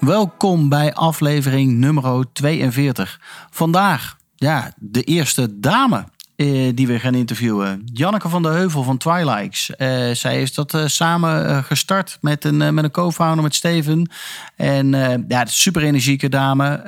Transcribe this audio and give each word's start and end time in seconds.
Welkom 0.00 0.68
bij 0.68 0.94
aflevering 0.94 1.72
nummer 1.72 2.24
42. 2.32 3.20
Vandaag, 3.50 4.16
ja, 4.36 4.72
de 4.76 5.02
eerste 5.02 5.60
dame 5.60 6.04
eh, 6.36 6.70
die 6.74 6.86
we 6.86 6.98
gaan 6.98 7.14
interviewen. 7.14 7.82
Janneke 7.92 8.28
van 8.28 8.42
der 8.42 8.52
Heuvel 8.52 8.82
van 8.82 8.96
Twilikes. 8.96 9.76
Eh, 9.76 10.10
zij 10.10 10.42
is 10.42 10.54
dat 10.54 10.74
eh, 10.74 10.86
samen 10.86 11.46
eh, 11.48 11.64
gestart 11.64 12.18
met 12.20 12.44
een, 12.44 12.62
eh, 12.62 12.70
met 12.70 12.84
een 12.84 12.90
co-founder, 12.90 13.42
met 13.42 13.54
Steven. 13.54 14.10
En 14.56 14.94
eh, 14.94 15.18
ja, 15.28 15.44
super 15.46 15.82
energieke 15.82 16.28
dame. 16.28 16.82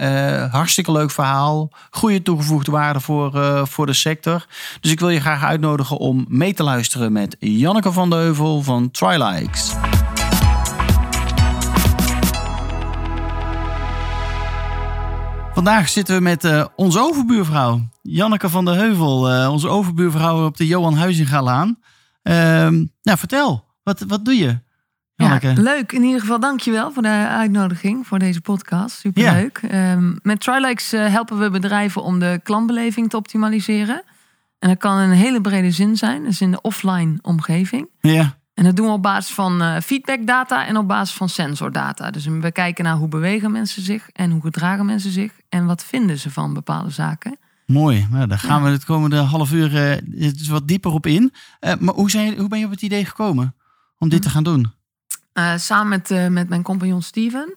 Hartstikke 0.51 0.93
leuk 0.93 1.11
verhaal. 1.11 1.71
Goede 1.91 2.23
toegevoegde 2.23 2.71
waarde 2.71 3.01
voor, 3.01 3.67
voor 3.69 3.87
de 3.87 3.93
sector. 3.93 4.47
Dus 4.81 4.91
ik 4.91 5.01
wil 5.01 5.11
je 5.11 5.21
graag 5.21 5.45
uitnodigen 5.45 5.97
om 5.97 6.25
mee 6.29 6.55
te 6.55 6.63
luisteren 6.63 7.13
met 7.13 7.37
Janneke 7.39 7.93
van 7.93 8.11
der 8.11 8.19
Heuvel 8.19 8.63
van 8.63 8.91
Twilikes. 8.91 9.73
Vandaag 15.63 15.89
zitten 15.89 16.15
we 16.17 16.21
met 16.23 16.45
eh, 16.45 16.65
onze 16.77 17.01
overbuurvrouw, 17.01 17.81
Janneke 18.03 18.49
van 18.49 18.65
der 18.65 18.75
Heuvel. 18.75 19.31
eh, 19.31 19.51
onze 19.53 19.69
overbuurvrouw 19.69 20.47
op 20.47 20.57
de 20.57 20.67
Johan 20.67 20.95
Huizingalaan. 20.95 21.79
Ehm 22.23 22.85
nou, 23.03 23.19
vertel, 23.19 23.65
wat, 23.83 24.05
wat 24.09 24.25
doe 24.25 24.35
je, 24.35 24.59
Janneke? 25.15 25.47
Ja, 25.47 25.63
leuk. 25.63 25.93
In 25.93 26.03
ieder 26.03 26.21
geval 26.21 26.41
dankjewel 26.41 26.93
voor 26.93 27.03
de 27.03 27.27
uitnodiging 27.29 28.07
voor 28.07 28.19
deze 28.19 28.41
podcast. 28.41 28.99
Superleuk. 28.99 29.61
Ehm 29.69 30.15
met 30.23 30.41
Trilikes 30.41 30.93
eh, 30.93 31.07
helpen 31.07 31.39
we 31.39 31.51
bedrijven 31.51 32.03
om 32.03 32.19
de 32.19 32.41
klantbeleving 32.43 33.11
te 33.11 33.17
optimaliseren. 33.17 34.03
En 34.59 34.69
dat 34.69 34.79
kan 34.79 35.01
in 35.01 35.11
een 35.11 35.17
hele 35.17 35.41
brede 35.41 35.71
zin 35.71 35.97
zijn. 35.97 36.25
Dus 36.25 36.41
in 36.41 36.51
de 36.51 36.61
offline 36.61 37.19
omgeving. 37.21 37.89
ja. 38.01 38.41
En 38.55 38.65
dat 38.65 38.77
doen 38.77 38.87
we 38.87 38.93
op 38.93 39.03
basis 39.03 39.35
van 39.35 39.63
eh, 39.63 39.81
feedbackdata 39.81 40.67
en 40.67 40.77
op 40.77 40.89
basis 40.89 41.17
van 41.17 41.29
sensordata. 41.29 42.11
Dus 42.11 42.27
we 42.27 42.53
kijken 42.53 42.85
naar 42.85 42.97
hoe 42.97 43.09
bewegen 43.09 43.53
mensen 43.53 43.83
zich 43.83 44.09
en 44.13 44.31
hoe 44.31 44.41
gedragen 44.41 44.87
mensen 44.87 45.11
zich. 45.11 45.33
En 45.49 45.67
wat 45.67 45.85
vinden 45.85 46.19
ze 46.19 46.31
van 46.31 46.55
bepaalde 46.55 46.91
zaken. 46.91 47.39
Mooi, 47.67 48.07
nou, 48.11 48.27
daar 48.27 48.39
gaan 48.39 48.63
we 48.63 48.71
het 48.71 48.85
komende 48.85 49.17
half 49.17 49.53
uur 49.53 49.77
eh, 49.77 50.49
wat 50.49 50.69
dieper 50.69 50.93
op 50.93 51.07
in. 51.07 51.33
Eh, 51.61 51.75
maar 51.79 51.95
hoe, 51.95 52.11
zijn, 52.11 52.39
hoe 52.39 52.49
ben 52.49 52.59
je 52.59 52.65
op 52.65 52.71
het 52.71 52.83
idee 52.83 53.05
gekomen 53.05 53.55
om 53.99 54.09
dit 54.09 54.23
te 54.23 54.31
gaan 54.31 54.45
doen? 54.45 54.73
Samen 55.57 55.89
met, 55.89 56.31
met 56.31 56.49
mijn 56.49 56.63
compagnon 56.63 57.03
Steven 57.03 57.55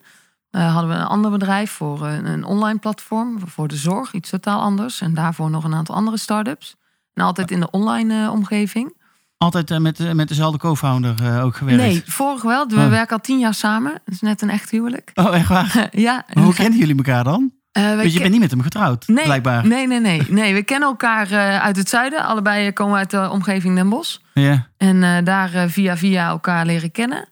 hadden 0.50 0.88
we 0.88 0.94
een 0.96 1.06
ander 1.06 1.30
bedrijf 1.30 1.70
voor 1.70 2.06
een, 2.06 2.26
een 2.26 2.44
online 2.44 2.78
platform 2.78 3.48
voor 3.48 3.68
de 3.68 3.76
zorg, 3.76 4.12
iets 4.12 4.30
totaal 4.30 4.60
anders. 4.60 5.00
En 5.00 5.14
daarvoor 5.14 5.50
nog 5.50 5.64
een 5.64 5.74
aantal 5.74 5.94
andere 5.94 6.16
start-ups. 6.18 6.76
En 7.14 7.24
altijd 7.24 7.50
in 7.50 7.60
de 7.60 7.70
online 7.70 8.30
omgeving. 8.30 8.94
Altijd 9.38 9.70
eh, 9.70 9.78
met, 9.78 10.00
eh, 10.00 10.12
met 10.12 10.28
dezelfde 10.28 10.58
co-founder 10.58 11.14
eh, 11.22 11.44
ook 11.44 11.56
gewerkt? 11.56 11.82
Nee, 11.82 12.02
vorig 12.06 12.42
wel. 12.42 12.66
We 12.68 12.76
Oh. 12.76 12.88
werken 12.88 13.16
al 13.16 13.22
tien 13.22 13.38
jaar 13.38 13.54
samen. 13.54 13.92
Dat 13.92 14.14
is 14.14 14.20
net 14.20 14.42
een 14.42 14.50
echt 14.50 14.70
huwelijk. 14.70 15.10
Oh, 15.14 15.36
echt 15.36 15.48
waar? 15.48 15.88
ja. 16.08 16.24
Maar 16.32 16.44
hoe 16.44 16.54
kennen 16.54 16.78
jullie 16.78 16.96
elkaar 16.96 17.24
dan? 17.24 17.52
Want 17.72 18.12
je 18.12 18.18
bent 18.18 18.30
niet 18.30 18.40
met 18.40 18.50
hem 18.50 18.60
getrouwd, 18.62 19.06
nee, 19.08 19.24
blijkbaar. 19.24 19.66
Nee, 19.66 19.86
nee, 19.86 20.00
nee, 20.00 20.22
nee. 20.28 20.54
We 20.54 20.62
kennen 20.62 20.88
elkaar 20.88 21.60
uit 21.60 21.76
het 21.76 21.88
zuiden. 21.88 22.24
Allebei 22.24 22.72
komen 22.72 22.98
uit 22.98 23.10
de 23.10 23.30
omgeving 23.30 23.74
Den 23.74 23.88
Bosch. 23.88 24.16
Ja. 24.34 24.66
En 24.76 25.24
daar 25.24 25.68
via 25.68 25.96
via 25.96 26.28
elkaar 26.28 26.66
leren 26.66 26.90
kennen. 26.90 27.28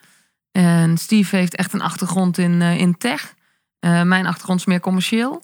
En 0.53 0.97
Steve 0.99 1.37
heeft 1.37 1.57
echt 1.57 1.73
een 1.73 1.83
achtergrond 1.83 2.39
in, 2.39 2.63
in 2.63 2.97
tech. 2.99 3.35
Mijn 3.81 4.27
achtergrond 4.27 4.61
is 4.61 4.67
meer 4.67 4.81
commercieel. 4.81 5.43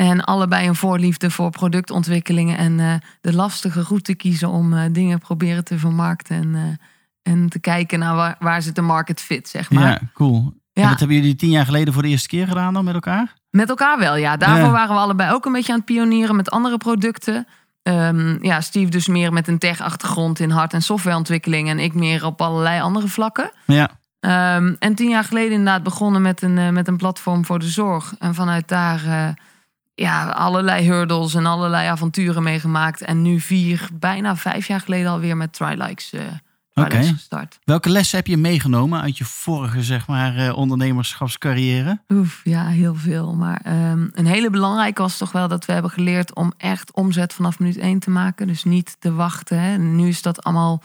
En 0.00 0.24
allebei 0.24 0.68
een 0.68 0.74
voorliefde 0.74 1.30
voor 1.30 1.50
productontwikkelingen. 1.50 2.56
En 2.56 2.80
eh, 2.80 2.94
de 3.20 3.34
lastige 3.34 3.82
route 3.82 4.14
kiezen 4.14 4.48
om 4.48 4.72
eh, 4.72 4.84
dingen 4.92 5.18
proberen 5.18 5.64
te 5.64 5.78
vermarkten. 5.78 6.36
En, 6.36 6.54
eh, 6.54 7.32
en 7.32 7.48
te 7.48 7.58
kijken 7.58 7.98
naar 7.98 8.14
waar, 8.14 8.36
waar 8.38 8.62
zit 8.62 8.74
de 8.74 8.80
market 8.80 9.20
fit, 9.20 9.48
zeg 9.48 9.70
maar. 9.70 9.88
ja, 9.88 10.00
cool. 10.14 10.52
Ja. 10.72 10.82
En 10.82 10.88
dat 10.88 10.98
hebben 10.98 11.16
jullie 11.16 11.36
tien 11.36 11.50
jaar 11.50 11.64
geleden 11.64 11.92
voor 11.92 12.02
de 12.02 12.08
eerste 12.08 12.28
keer 12.28 12.46
gedaan 12.46 12.74
dan 12.74 12.84
met 12.84 12.94
elkaar? 12.94 13.34
Met 13.50 13.68
elkaar 13.68 13.98
wel, 13.98 14.16
ja. 14.16 14.36
Daarvoor 14.36 14.66
Ja. 14.66 14.70
waren 14.70 14.94
we 14.94 15.00
allebei 15.00 15.32
ook 15.32 15.44
een 15.44 15.52
beetje 15.52 15.72
aan 15.72 15.78
het 15.78 15.86
pionieren 15.86 16.36
met 16.36 16.50
andere 16.50 16.76
producten. 16.76 17.46
Ehm, 17.82 18.44
ja, 18.44 18.60
Steve 18.60 18.90
dus 18.90 19.08
meer 19.08 19.32
met 19.32 19.48
een 19.48 19.58
tech-achtergrond 19.58 20.40
in 20.40 20.50
hard- 20.50 20.72
en 20.72 20.82
softwareontwikkeling. 20.82 21.68
En 21.68 21.78
ik 21.78 21.94
meer 21.94 22.24
op 22.24 22.40
allerlei 22.40 22.80
andere 22.80 23.08
vlakken. 23.08 23.50
Ja. 23.66 23.90
Ehm, 24.20 24.74
en 24.78 24.94
tien 24.94 25.08
jaar 25.08 25.24
geleden 25.24 25.52
inderdaad 25.52 25.82
begonnen 25.82 26.22
met 26.22 26.42
een, 26.42 26.72
met 26.72 26.88
een 26.88 26.96
platform 26.96 27.44
voor 27.44 27.58
de 27.58 27.68
zorg. 27.68 28.14
En 28.18 28.34
vanuit 28.34 28.68
daar 28.68 29.34
ja, 30.00 30.28
allerlei 30.28 30.84
hurdles 30.84 31.34
en 31.34 31.46
allerlei 31.46 31.88
avonturen 31.88 32.42
meegemaakt. 32.42 33.00
En 33.00 33.22
nu 33.22 33.40
vier, 33.40 33.88
bijna 33.92 34.36
vijf 34.36 34.66
jaar 34.66 34.80
geleden 34.80 35.10
alweer 35.10 35.36
met 35.36 35.52
Trilikes 35.52 36.12
Oké. 36.74 37.02
gestart. 37.02 37.58
Welke 37.64 37.90
lessen 37.90 38.16
heb 38.16 38.26
je 38.26 38.36
meegenomen 38.36 39.00
uit 39.00 39.18
je 39.18 39.24
vorige 39.24 39.82
zeg 39.82 40.06
maar, 40.06 40.36
eh, 40.36 40.56
ondernemerschapscarrière? 40.56 42.00
Oef, 42.08 42.40
ja, 42.44 42.66
heel 42.66 42.94
veel. 42.94 43.34
Maar 43.34 43.60
ehm, 43.64 44.08
een 44.12 44.26
hele 44.26 44.50
belangrijke 44.50 45.02
was 45.02 45.18
toch 45.18 45.32
wel 45.32 45.48
dat 45.48 45.64
we 45.64 45.72
hebben 45.72 45.90
geleerd 45.90 46.34
om 46.34 46.52
echt 46.56 46.92
omzet 46.92 47.34
vanaf 47.34 47.58
minuut 47.58 47.78
één 47.78 47.98
te 47.98 48.10
maken. 48.10 48.46
Dus 48.46 48.64
niet 48.64 48.96
te 48.98 49.12
wachten. 49.12 49.60
Hè. 49.60 49.78
Nu 49.78 50.08
is 50.08 50.22
dat 50.22 50.42
allemaal 50.42 50.82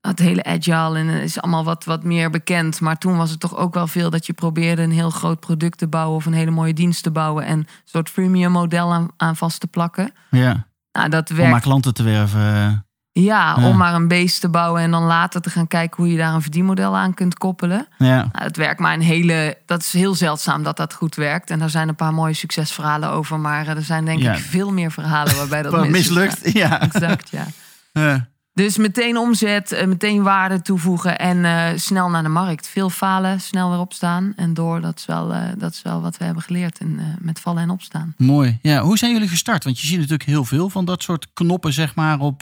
het 0.00 0.18
hele 0.18 0.44
agile 0.44 0.98
en 0.98 1.06
het 1.08 1.22
is 1.22 1.40
allemaal 1.40 1.64
wat, 1.64 1.84
wat 1.84 2.04
meer 2.04 2.30
bekend. 2.30 2.80
Maar 2.80 2.98
toen 2.98 3.16
was 3.16 3.30
het 3.30 3.40
toch 3.40 3.56
ook 3.56 3.74
wel 3.74 3.86
veel 3.86 4.10
dat 4.10 4.26
je 4.26 4.32
probeerde 4.32 4.82
een 4.82 4.92
heel 4.92 5.10
groot 5.10 5.40
product 5.40 5.78
te 5.78 5.86
bouwen 5.88 6.16
of 6.16 6.26
een 6.26 6.32
hele 6.32 6.50
mooie 6.50 6.72
dienst 6.74 7.02
te 7.02 7.10
bouwen 7.10 7.44
en 7.44 7.58
een 7.58 7.66
soort 7.84 8.08
freemium 8.10 8.52
model 8.52 8.92
aan, 8.92 9.08
aan 9.16 9.36
vast 9.36 9.60
te 9.60 9.66
plakken. 9.66 10.12
Ja, 10.30 10.66
Nou, 10.92 11.08
dat 11.08 11.30
om 11.30 11.36
werkt 11.36 11.50
maar 11.52 11.60
klanten 11.60 11.94
te 11.94 12.02
werven. 12.02 12.40
eh. 12.40 12.72
ja, 13.12 13.54
Ja. 13.58 13.68
om 13.68 13.76
maar 13.76 13.94
een 13.94 14.08
beest 14.08 14.40
te 14.40 14.48
bouwen 14.48 14.82
en 14.82 14.90
dan 14.90 15.02
later 15.02 15.40
te 15.40 15.50
gaan 15.50 15.66
kijken 15.66 15.96
hoe 15.96 16.12
je 16.12 16.18
daar 16.18 16.34
een 16.34 16.42
verdienmodel 16.42 16.96
aan 16.96 17.14
kunt 17.14 17.34
koppelen. 17.38 17.86
Ja. 17.98 18.16
Nou, 18.16 18.28
het 18.32 18.56
werkt 18.56 18.80
maar 18.80 18.94
een 18.94 19.00
hele. 19.02 19.58
Dat 19.66 19.80
is 19.80 19.92
heel 19.92 20.14
zeldzaam 20.14 20.62
dat 20.62 20.76
dat 20.76 20.94
goed 20.94 21.14
werkt. 21.14 21.50
En 21.50 21.58
daar 21.58 21.70
zijn 21.70 21.88
een 21.88 21.94
paar 21.94 22.14
mooie 22.14 22.34
succesverhalen 22.34 23.10
over. 23.10 23.38
Maar 23.40 23.66
eh, 23.66 23.76
er 23.76 23.82
zijn 23.82 24.04
denk 24.04 24.22
Ja. 24.22 24.32
ik 24.32 24.38
veel 24.38 24.72
meer 24.72 24.90
verhalen 24.92 25.36
waarbij 25.36 25.62
dat 25.62 25.88
mislukt. 25.98 26.52
Ja. 26.62 26.80
Exact, 26.80 27.30
ja. 27.30 27.46
Ja. 27.92 28.28
Dus 28.60 28.76
meteen 28.76 29.16
omzet, 29.16 29.72
eh, 29.72 29.86
meteen 29.86 30.22
waarde 30.22 30.62
toevoegen 30.62 31.18
en 31.18 31.44
eh, 31.44 31.78
snel 31.78 32.08
naar 32.08 32.22
de 32.22 32.28
markt. 32.28 32.66
Veel 32.66 32.90
falen, 32.90 33.40
snel 33.40 33.70
weer 33.70 33.78
opstaan 33.78 34.32
en 34.36 34.54
door. 34.54 34.80
Dat 34.80 34.98
is 34.98 35.06
wel, 35.06 35.32
eh, 35.32 35.48
dat 35.58 35.72
is 35.72 35.82
wel 35.82 36.00
wat 36.00 36.16
we 36.16 36.24
hebben 36.24 36.42
geleerd 36.42 36.80
in, 36.80 37.00
met 37.20 37.40
vallen 37.40 37.62
en 37.62 37.70
opstaan. 37.70 38.14
Mooi. 38.16 38.58
Ja, 38.62 38.82
hoe 38.82 38.98
zijn 38.98 39.12
jullie 39.12 39.28
gestart? 39.28 39.64
Want 39.64 39.80
je 39.80 39.86
ziet 39.86 39.96
natuurlijk 39.96 40.28
heel 40.28 40.44
veel 40.44 40.70
van 40.70 40.84
dat 40.84 41.02
soort 41.02 41.32
knoppen 41.32 41.72
zeg 41.72 41.94
maar, 41.94 42.18
op 42.18 42.40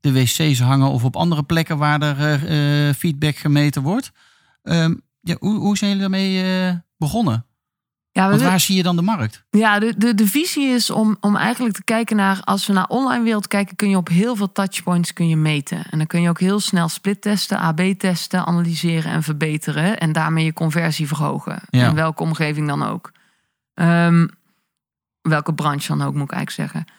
de 0.00 0.12
wc's 0.12 0.60
hangen 0.60 0.90
of 0.90 1.04
op 1.04 1.16
andere 1.16 1.42
plekken 1.42 1.78
waar 1.78 2.00
er 2.02 2.94
feedback 2.94 3.36
gemeten 3.36 3.82
wordt. 3.82 4.12
Ehm, 4.62 4.94
ja, 5.20 5.36
hoe, 5.38 5.58
hoe 5.58 5.76
zijn 5.76 5.90
jullie 5.90 6.08
daarmee 6.08 6.82
begonnen? 6.96 7.44
Ja, 8.12 8.28
Want 8.28 8.42
waar 8.42 8.60
zie 8.60 8.76
je 8.76 8.82
dan 8.82 8.96
de 8.96 9.02
markt? 9.02 9.44
Ja, 9.50 9.78
de, 9.78 9.94
de, 9.96 10.14
de 10.14 10.26
visie 10.26 10.66
is 10.68 10.90
om, 10.90 11.16
om 11.20 11.36
eigenlijk 11.36 11.74
te 11.74 11.84
kijken 11.84 12.16
naar... 12.16 12.40
als 12.44 12.66
we 12.66 12.72
naar 12.72 12.86
online 12.86 13.24
wereld 13.24 13.48
kijken... 13.48 13.76
kun 13.76 13.90
je 13.90 13.96
op 13.96 14.08
heel 14.08 14.36
veel 14.36 14.52
touchpoints 14.52 15.12
kun 15.12 15.28
je 15.28 15.36
meten. 15.36 15.82
En 15.90 15.98
dan 15.98 16.06
kun 16.06 16.22
je 16.22 16.28
ook 16.28 16.40
heel 16.40 16.60
snel 16.60 16.88
split 16.88 17.20
testen, 17.20 17.58
AB 17.58 17.80
testen... 17.80 18.46
analyseren 18.46 19.12
en 19.12 19.22
verbeteren. 19.22 19.98
En 19.98 20.12
daarmee 20.12 20.44
je 20.44 20.52
conversie 20.52 21.06
verhogen. 21.06 21.60
Ja. 21.70 21.88
In 21.88 21.94
welke 21.94 22.22
omgeving 22.22 22.66
dan 22.66 22.82
ook. 22.82 23.12
Ehm, 23.74 24.26
welke 25.22 25.54
branche 25.54 25.96
dan 25.96 26.06
ook, 26.06 26.14
moet 26.14 26.30
ik 26.30 26.32
eigenlijk 26.32 26.70
zeggen. 26.70 26.94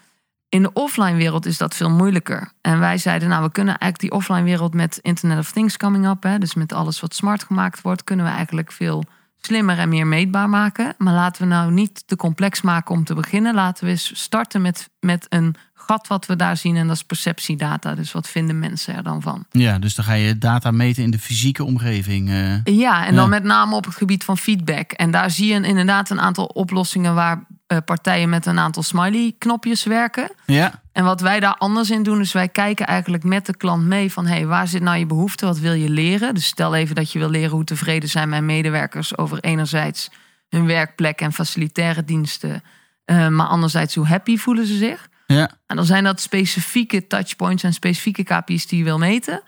In 0.50 0.62
de 0.62 0.74
offline 0.74 1.16
wereld 1.16 1.46
is 1.46 1.58
dat 1.58 1.76
veel 1.76 1.90
moeilijker. 1.90 2.52
En 2.62 2.80
wij 2.80 2.98
zeiden, 2.98 3.30
nou, 3.30 3.44
we 3.44 3.52
kunnen 3.52 3.78
eigenlijk 3.78 4.12
die 4.12 4.20
offline 4.20 4.44
wereld... 4.44 4.74
met 4.74 5.00
Internet 5.02 5.38
of 5.38 5.52
Things 5.52 5.78
coming 5.78 6.08
up... 6.08 6.24
Hè, 6.24 6.38
dus 6.38 6.54
met 6.54 6.74
alles 6.74 7.00
wat 7.00 7.16
smart 7.16 7.44
gemaakt 7.44 7.82
wordt... 7.82 8.04
kunnen 8.04 8.26
we 8.26 8.32
eigenlijk 8.32 8.72
veel 8.72 9.04
slimmer 9.42 9.78
en 9.80 9.90
meer 9.90 10.08
meetbaar 10.08 10.50
maken. 10.50 10.94
Maar 10.98 11.14
laten 11.14 11.42
we 11.42 11.48
nou 11.48 11.72
niet 11.72 12.04
te 12.08 12.16
complex 12.16 12.62
maken 12.62 12.96
om 12.96 13.04
te 13.04 13.14
beginnen. 13.14 13.54
Laten 13.54 13.86
we 13.86 13.90
eens 13.92 14.12
starten 14.20 14.62
met, 14.62 14.90
met 15.00 15.26
een 15.30 15.56
gat 15.74 16.08
wat 16.08 16.26
we 16.26 16.36
daar 16.36 16.58
zien. 16.58 16.76
En 16.76 16.88
dat 16.88 16.96
is 16.96 17.04
perceptiedata. 17.04 17.96
Dus 17.96 18.12
wat 18.12 18.28
vinden 18.30 18.60
mensen 18.60 18.96
er 18.96 19.04
dan 19.04 19.22
van? 19.22 19.46
Ja, 19.52 19.80
dus 19.80 19.96
dan 19.96 20.06
ga 20.06 20.14
je 20.14 20.38
data 20.38 20.72
meten 20.72 21.04
in 21.04 21.12
de 21.12 21.20
fysieke 21.20 21.64
omgeving. 21.64 22.30
eh. 22.30 22.64
Ja, 22.64 23.06
en 23.06 23.16
dan 23.16 23.24
Ja. 23.24 23.30
met 23.30 23.44
name 23.44 23.76
op 23.76 23.86
het 23.86 23.96
gebied 23.96 24.24
van 24.24 24.38
feedback. 24.38 24.92
En 24.92 25.12
daar 25.12 25.32
zie 25.32 25.48
je 25.54 25.62
inderdaad 25.68 26.10
een 26.10 26.22
aantal 26.22 26.46
oplossingen 26.46 27.16
waar 27.16 27.44
partijen 27.78 28.30
met 28.30 28.46
een 28.46 28.60
aantal 28.60 28.84
smiley-knopjes 28.84 29.84
werken. 29.84 30.32
ja, 30.46 30.82
En 30.92 31.04
wat 31.04 31.22
wij 31.22 31.40
daar 31.40 31.56
anders 31.56 31.90
in 31.90 32.04
doen, 32.04 32.20
is 32.20 32.34
wij 32.34 32.48
kijken 32.48 32.86
eigenlijk 32.88 33.24
met 33.24 33.46
de 33.46 33.58
klant 33.58 33.86
mee 33.86 34.12
van 34.12 34.26
hey, 34.26 34.46
waar 34.46 34.68
zit 34.68 34.82
nou 34.82 34.98
je 34.98 35.06
behoefte? 35.06 35.46
Wat 35.46 35.60
wil 35.60 35.74
je 35.74 35.90
leren? 35.90 36.34
Dus 36.34 36.46
stel 36.46 36.76
even 36.76 36.96
dat 36.96 37.12
je 37.12 37.20
wil 37.20 37.30
leren 37.30 37.52
hoe 37.52 37.64
tevreden 37.64 38.10
zijn 38.10 38.30
mijn 38.30 38.46
medewerkers 38.46 39.18
over 39.18 39.40
enerzijds 39.40 40.10
hun 40.50 40.66
werkplek 40.66 41.22
en 41.22 41.34
facilitaire 41.34 42.04
diensten. 42.04 42.64
Eh, 43.06 43.28
maar 43.28 43.48
anderzijds, 43.48 43.96
hoe 43.96 44.08
happy 44.08 44.38
voelen 44.38 44.66
ze 44.66 44.78
zich? 44.78 45.10
Ja. 45.28 45.52
En 45.68 45.76
dan 45.76 45.86
zijn 45.86 46.04
dat 46.04 46.22
specifieke 46.22 47.08
touchpoints 47.08 47.64
en 47.64 47.74
specifieke 47.74 48.24
KPI's 48.24 48.68
die 48.68 48.78
je 48.78 48.84
wil 48.84 48.98
meten. 48.98 49.42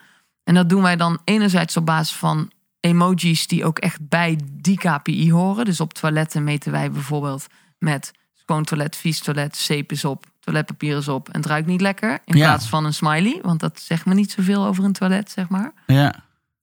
En 0.44 0.54
dat 0.54 0.70
doen 0.70 0.82
wij 0.82 0.96
dan 0.96 1.20
enerzijds 1.24 1.78
op 1.78 1.86
basis 1.86 2.16
van 2.16 2.52
emojis 2.80 3.48
die 3.48 3.66
ook 3.66 3.80
echt 3.80 4.08
bij 4.10 4.40
die 4.52 4.78
KPI 4.78 5.32
horen. 5.32 5.66
Dus 5.66 5.80
op 5.80 5.94
toiletten 5.94 6.44
meten 6.44 6.72
wij 6.72 6.92
bijvoorbeeld 6.92 7.48
met 7.84 8.12
schoon 8.34 8.64
toilet, 8.64 8.96
vies 8.96 9.20
toilet, 9.20 9.58
zeep 9.58 9.92
is 9.92 10.06
op, 10.06 10.26
toiletpapier 10.40 10.98
is 10.98 11.08
op 11.08 11.30
en 11.30 11.40
het 11.40 11.46
ruikt 11.50 11.68
niet 11.68 11.82
lekker. 11.82 12.20
In 12.26 12.38
Ja. 12.38 12.46
plaats 12.46 12.70
van 12.70 12.86
een 12.86 12.94
smiley, 12.94 13.40
want 13.42 13.60
dat 13.60 13.80
zegt 13.80 14.06
me 14.06 14.14
niet 14.14 14.32
zoveel 14.32 14.66
over 14.66 14.84
een 14.84 14.94
toilet, 14.94 15.32
zeg 15.32 15.50
maar. 15.50 15.74
Ja. 15.88 16.16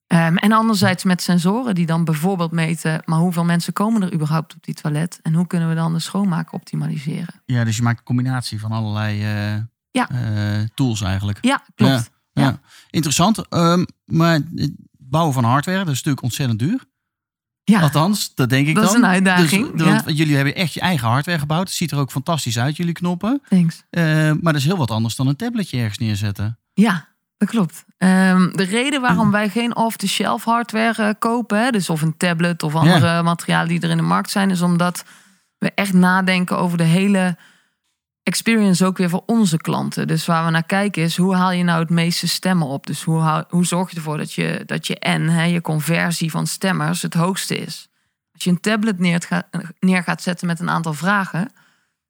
Ehm, 0.07 0.35
en 0.35 0.51
anderzijds 0.51 1.03
met 1.03 1.21
sensoren 1.21 1.75
die 1.75 1.85
dan 1.85 2.03
bijvoorbeeld 2.03 2.51
meten, 2.51 3.01
maar 3.05 3.19
hoeveel 3.19 3.43
mensen 3.45 3.73
komen 3.73 4.01
er 4.01 4.13
überhaupt 4.13 4.55
op 4.55 4.63
die 4.63 4.73
toilet 4.75 5.19
en 5.21 5.33
hoe 5.33 5.47
kunnen 5.47 5.69
we 5.69 5.75
dan 5.75 5.93
de 5.93 5.99
schoonmaak 5.99 6.53
optimaliseren? 6.53 7.41
ja, 7.45 7.63
dus 7.63 7.75
je 7.75 7.81
maakt 7.81 7.99
een 7.99 8.05
combinatie 8.05 8.59
van 8.59 8.71
allerlei 8.71 9.21
eh, 9.23 9.61
Ja. 9.91 10.09
eh, 10.09 10.67
tools 10.73 11.01
eigenlijk. 11.01 11.37
Ja, 11.41 11.63
klopt. 11.75 11.91
Ja. 12.33 12.43
Ja. 12.43 12.59
Interessant. 12.89 13.47
Ehm, 13.49 13.85
maar 14.05 14.39
het 14.55 14.71
bouwen 14.97 15.33
van 15.33 15.43
hardware, 15.43 15.77
dat 15.77 15.87
is 15.87 15.93
natuurlijk 15.95 16.23
ontzettend 16.23 16.59
duur. 16.59 16.83
Ja, 17.71 17.81
Althans, 17.81 18.31
dat 18.35 18.49
denk 18.49 18.67
ik 18.67 18.75
Dat 18.75 18.83
dan. 18.83 18.93
is 18.93 18.99
een 18.99 19.07
uitdaging, 19.07 19.71
Dus, 19.75 19.87
ja. 19.87 20.01
want 20.03 20.17
jullie 20.17 20.35
hebben 20.35 20.55
echt 20.55 20.73
je 20.73 20.79
eigen 20.79 21.07
hardware 21.07 21.39
gebouwd. 21.39 21.67
Het 21.67 21.77
ziet 21.77 21.91
er 21.91 21.97
ook 21.97 22.11
fantastisch 22.11 22.59
uit, 22.59 22.77
jullie 22.77 22.93
knoppen. 22.93 23.41
thanks. 23.49 23.83
Eh, 23.89 24.03
maar 24.13 24.53
dat 24.53 24.55
is 24.55 24.65
heel 24.65 24.77
wat 24.77 24.91
anders 24.91 25.15
dan 25.15 25.27
een 25.27 25.35
tabletje 25.35 25.77
ergens 25.77 25.97
neerzetten. 25.97 26.57
Ja, 26.73 27.07
dat 27.37 27.49
klopt. 27.49 27.83
Ehm, 27.97 28.49
de 28.51 28.63
reden 28.63 29.01
waarom 29.01 29.31
wij 29.31 29.49
geen 29.49 29.75
off-the-shelf 29.75 30.43
hardware 30.43 31.03
eh, 31.03 31.09
kopen, 31.19 31.63
hè, 31.63 31.69
dus 31.69 31.89
of 31.89 32.01
een 32.01 32.17
tablet 32.17 32.63
of 32.63 32.75
andere 32.75 33.21
materialen 33.23 33.67
die 33.67 33.79
er 33.79 33.89
in 33.89 33.97
de 33.97 34.03
markt 34.03 34.29
zijn, 34.31 34.49
is 34.49 34.61
omdat 34.61 35.03
we 35.57 35.71
echt 35.75 35.93
nadenken 35.93 36.57
over 36.57 36.77
de 36.77 36.83
hele 36.83 37.37
experience 38.23 38.85
ook 38.85 38.97
weer 38.97 39.09
voor 39.09 39.23
onze 39.25 39.57
klanten. 39.57 40.07
Dus 40.07 40.25
waar 40.25 40.45
we 40.45 40.51
naar 40.51 40.63
kijken 40.65 41.03
is 41.03 41.17
hoe 41.17 41.35
haal 41.35 41.51
je 41.51 41.63
nou 41.63 41.79
het 41.79 41.89
meeste 41.89 42.27
stemmen 42.27 42.67
op? 42.67 42.85
Dus 42.87 43.03
hoe, 43.03 43.45
hoe 43.49 43.65
zorg 43.65 43.89
je 43.89 43.95
ervoor 43.95 44.17
dat 44.17 44.33
je, 44.33 44.63
dat 44.65 44.87
je 44.87 44.97
N, 45.07 45.21
hè, 45.27 45.43
je 45.43 45.61
conversie 45.61 46.31
van 46.31 46.47
stemmers, 46.47 47.01
het 47.01 47.13
hoogste 47.13 47.57
is? 47.57 47.89
Als 48.33 48.43
je 48.43 48.49
een 48.49 48.59
tablet 48.59 48.99
neer, 48.99 49.21
gaat- 49.27 49.47
neer 49.79 50.03
gaat 50.03 50.21
zetten 50.21 50.47
met 50.47 50.59
een 50.59 50.69
aantal 50.69 50.93
vragen, 50.93 51.51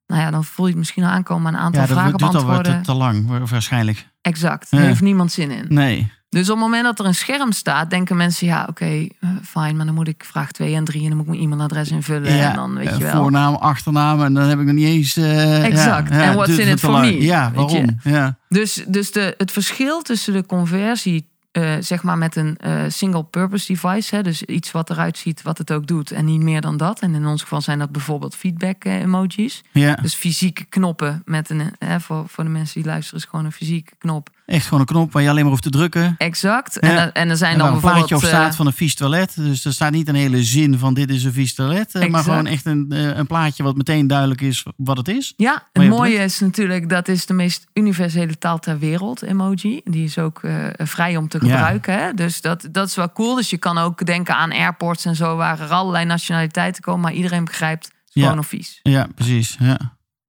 nou 0.08 0.22
ja, 0.22 0.32
dan 0.32 0.44
voel 0.44 0.66
je 0.66 0.72
het 0.72 0.80
misschien 0.80 1.04
al 1.04 1.10
aankomen 1.10 1.48
aan 1.48 1.54
een 1.54 1.60
aantal 1.60 1.82
Ja, 1.82 1.88
dat 1.88 1.98
vragen 1.98 2.18
duurt 2.18 2.36
al 2.36 2.44
wat 2.46 2.46
beantwoorden. 2.46 2.84
te, 2.84 2.94
lang, 2.94 3.28
wa- 3.28 3.46
waarschijnlijk. 3.46 4.08
Exact, 4.22 4.68
Ja. 4.70 4.78
daar 4.78 4.88
heeft 4.88 5.02
niemand 5.02 5.32
zin 5.32 5.52
in. 5.52 5.66
Nee. 5.70 6.12
Dus 6.32 6.50
op 6.50 6.56
het 6.56 6.64
moment 6.66 6.84
dat 6.84 7.00
er 7.00 7.06
een 7.06 7.16
scherm 7.16 7.52
staat, 7.52 7.90
denken 7.90 8.18
mensen, 8.18 8.48
ja, 8.48 8.66
oké, 8.70 8.86
eh, 8.86 9.30
fijn, 9.44 9.76
maar 9.76 9.86
dan 9.86 9.96
moet 9.96 10.08
ik 10.08 10.24
vraag 10.28 10.52
2 10.52 10.76
en 10.76 10.84
3 10.84 11.02
en 11.02 11.08
dan 11.08 11.18
moet 11.18 11.26
ik 11.26 11.32
mijn 11.32 11.44
e-mailadres 11.44 11.90
invullen. 11.90 12.36
Ja, 12.36 12.50
en 12.50 12.56
dan 12.56 12.76
weet 12.76 12.98
je 12.98 13.04
wel. 13.04 13.22
Voornaam, 13.22 13.56
achternaam 13.56 14.22
en 14.24 14.34
dan 14.34 14.44
heb 14.44 14.60
ik 14.60 14.66
nog 14.66 14.76
niet 14.76 14.86
eens... 14.86 15.18
eh, 15.18 15.64
Exact. 15.66 16.10
Ja, 16.10 16.16
ja, 16.16 16.24
En 16.24 16.34
what's 16.36 16.58
in 16.58 16.68
it 16.68 16.80
for 16.80 17.00
me, 17.00 17.22
Ja, 17.22 17.52
waarom? 17.56 18.00
Ja. 18.04 18.38
Dus, 18.50 18.84
dus 18.88 19.12
de, 19.12 19.34
het 19.38 19.52
verschil 19.52 20.02
tussen 20.02 20.34
de 20.34 20.46
conversie, 20.46 21.30
eh, 21.52 21.74
zeg 21.80 22.04
maar 22.04 22.18
met 22.18 22.36
een 22.36 22.58
eh, 22.58 22.82
single 22.88 23.24
purpose 23.24 23.74
device, 23.74 24.16
hè, 24.16 24.22
dus 24.24 24.44
iets 24.44 24.72
wat 24.72 24.90
eruit 24.90 25.18
ziet, 25.18 25.42
wat 25.42 25.58
het 25.58 25.72
ook 25.72 25.88
doet 25.88 26.12
en 26.12 26.26
niet 26.26 26.42
meer 26.42 26.62
dan 26.62 26.78
dat. 26.78 27.00
En 27.00 27.16
in 27.16 27.26
ons 27.26 27.42
geval 27.42 27.62
zijn 27.62 27.80
dat 27.80 27.92
bijvoorbeeld 27.92 28.36
feedback 28.36 28.84
eh, 28.84 29.02
emojis. 29.02 29.64
ja, 29.72 29.96
Dus 29.96 30.14
fysieke 30.16 30.66
knoppen 30.66 31.22
met 31.26 31.50
een, 31.50 31.72
voor, 32.02 32.24
voor 32.28 32.44
de 32.44 32.50
mensen 32.50 32.82
die 32.82 32.92
luisteren, 32.92 33.20
is 33.20 33.26
gewoon 33.30 33.46
een 33.46 33.52
fysieke 33.52 33.92
knop. 33.98 34.30
Echt 34.52 34.64
gewoon 34.64 34.80
een 34.80 34.86
knop 34.86 35.12
waar 35.12 35.22
je 35.24 35.30
alleen 35.30 35.42
maar 35.42 35.50
hoeft 35.52 35.64
te 35.64 35.70
drukken. 35.70 36.16
Exact. 36.18 36.78
Ja. 36.80 36.90
En, 36.90 36.98
er- 36.98 37.12
en 37.12 37.30
er 37.30 37.38
zijn 37.38 37.52
En 37.54 37.58
dan 37.58 37.74
een 37.74 37.80
plaatje 37.80 38.02
op 38.02 38.08
bijvoorbeeld. 38.08 38.34
staat 38.34 38.52
eh, 38.52 38.58
van 38.58 38.66
een 38.68 38.74
vies 38.74 38.96
toilet. 38.96 39.36
Dus 39.36 39.66
er 39.66 39.74
staat 39.74 39.92
niet 39.92 40.08
een 40.08 40.16
hele 40.16 40.44
zin 40.44 40.78
van 40.78 40.94
dit 40.94 41.10
is 41.10 41.24
een 41.24 41.34
vies 41.34 41.54
toilet. 41.56 41.96
eh, 41.96 42.10
Maar 42.10 42.24
gewoon 42.24 42.46
echt 42.46 42.66
een, 42.66 42.86
eh, 42.90 43.18
een 43.18 43.28
plaatje 43.28 43.64
wat 43.64 43.76
meteen 43.76 44.08
duidelijk 44.08 44.42
is 44.42 44.66
wat 44.78 44.98
het 44.98 45.08
is. 45.08 45.34
Ja, 45.38 45.68
het 45.74 45.88
mooie 45.90 46.18
is 46.18 46.40
natuurlijk, 46.40 46.90
dat 46.90 47.08
is 47.08 47.26
de 47.26 47.34
meest 47.34 47.66
universele 47.74 48.38
taal 48.38 48.60
ter 48.60 48.80
wereld, 48.80 49.22
emoji. 49.22 49.82
Die 49.84 50.04
is 50.04 50.18
ook 50.18 50.42
vrij 50.78 51.18
om 51.18 51.28
te 51.28 51.38
Ja. 51.42 51.52
gebruiken. 51.52 51.94
Hè? 52.00 52.14
Dus 52.14 52.42
dat, 52.42 52.68
dat 52.72 52.88
is 52.88 52.96
wel 52.96 53.12
cool. 53.12 53.36
Dus 53.36 53.50
je 53.50 53.58
kan 53.58 53.78
ook 53.78 54.06
denken 54.06 54.36
aan 54.36 54.52
airports 54.52 55.06
en 55.06 55.16
zo, 55.16 55.36
waar 55.36 55.60
er 55.60 55.70
allerlei 55.70 56.06
nationaliteiten 56.06 56.82
komen, 56.84 57.02
maar 57.02 57.14
iedereen 57.14 57.46
begrijpt 57.46 57.92
Ja. 58.14 58.24
gewoon 58.24 58.40
of 58.40 58.48
vies. 58.48 58.80
Ja, 58.84 59.08
precies. 59.16 59.58
Ja. 59.60 59.80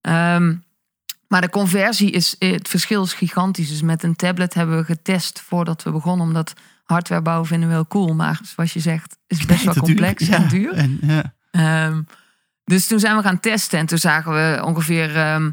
Ehm, 0.01 0.55
maar 1.33 1.41
de 1.41 1.51
conversie 1.51 2.11
is, 2.11 2.37
het 2.39 2.69
verschil 2.69 3.03
is 3.03 3.13
gigantisch. 3.13 3.69
Dus 3.69 3.83
met 3.83 4.03
een 4.03 4.17
tablet 4.17 4.55
hebben 4.55 4.77
we 4.77 4.85
getest 4.85 5.41
voordat 5.41 5.83
we 5.83 5.91
begonnen, 5.91 6.27
omdat 6.27 6.53
hardware 6.85 7.23
bouwen 7.23 7.47
vinden 7.47 7.69
we 7.69 7.75
heel 7.75 7.87
cool. 7.87 8.15
Maar 8.15 8.41
zoals 8.43 8.73
je 8.73 8.81
zegt, 8.81 9.17
is 9.27 9.47
best 9.47 9.65
wel 9.65 9.75
complex 9.75 10.27
Ja, 10.27 10.37
en 10.37 10.49
duur. 10.49 10.73
En, 10.73 10.99
ja. 11.03 11.35
Ehm, 11.51 12.03
dus 12.65 12.87
toen 12.87 12.99
zijn 12.99 13.17
we 13.17 13.23
gaan 13.23 13.41
testen 13.41 13.79
en 13.79 13.87
toen 13.87 13.99
zagen 13.99 14.33
we 14.33 14.63
ongeveer, 14.65 15.17
ehm, 15.17 15.51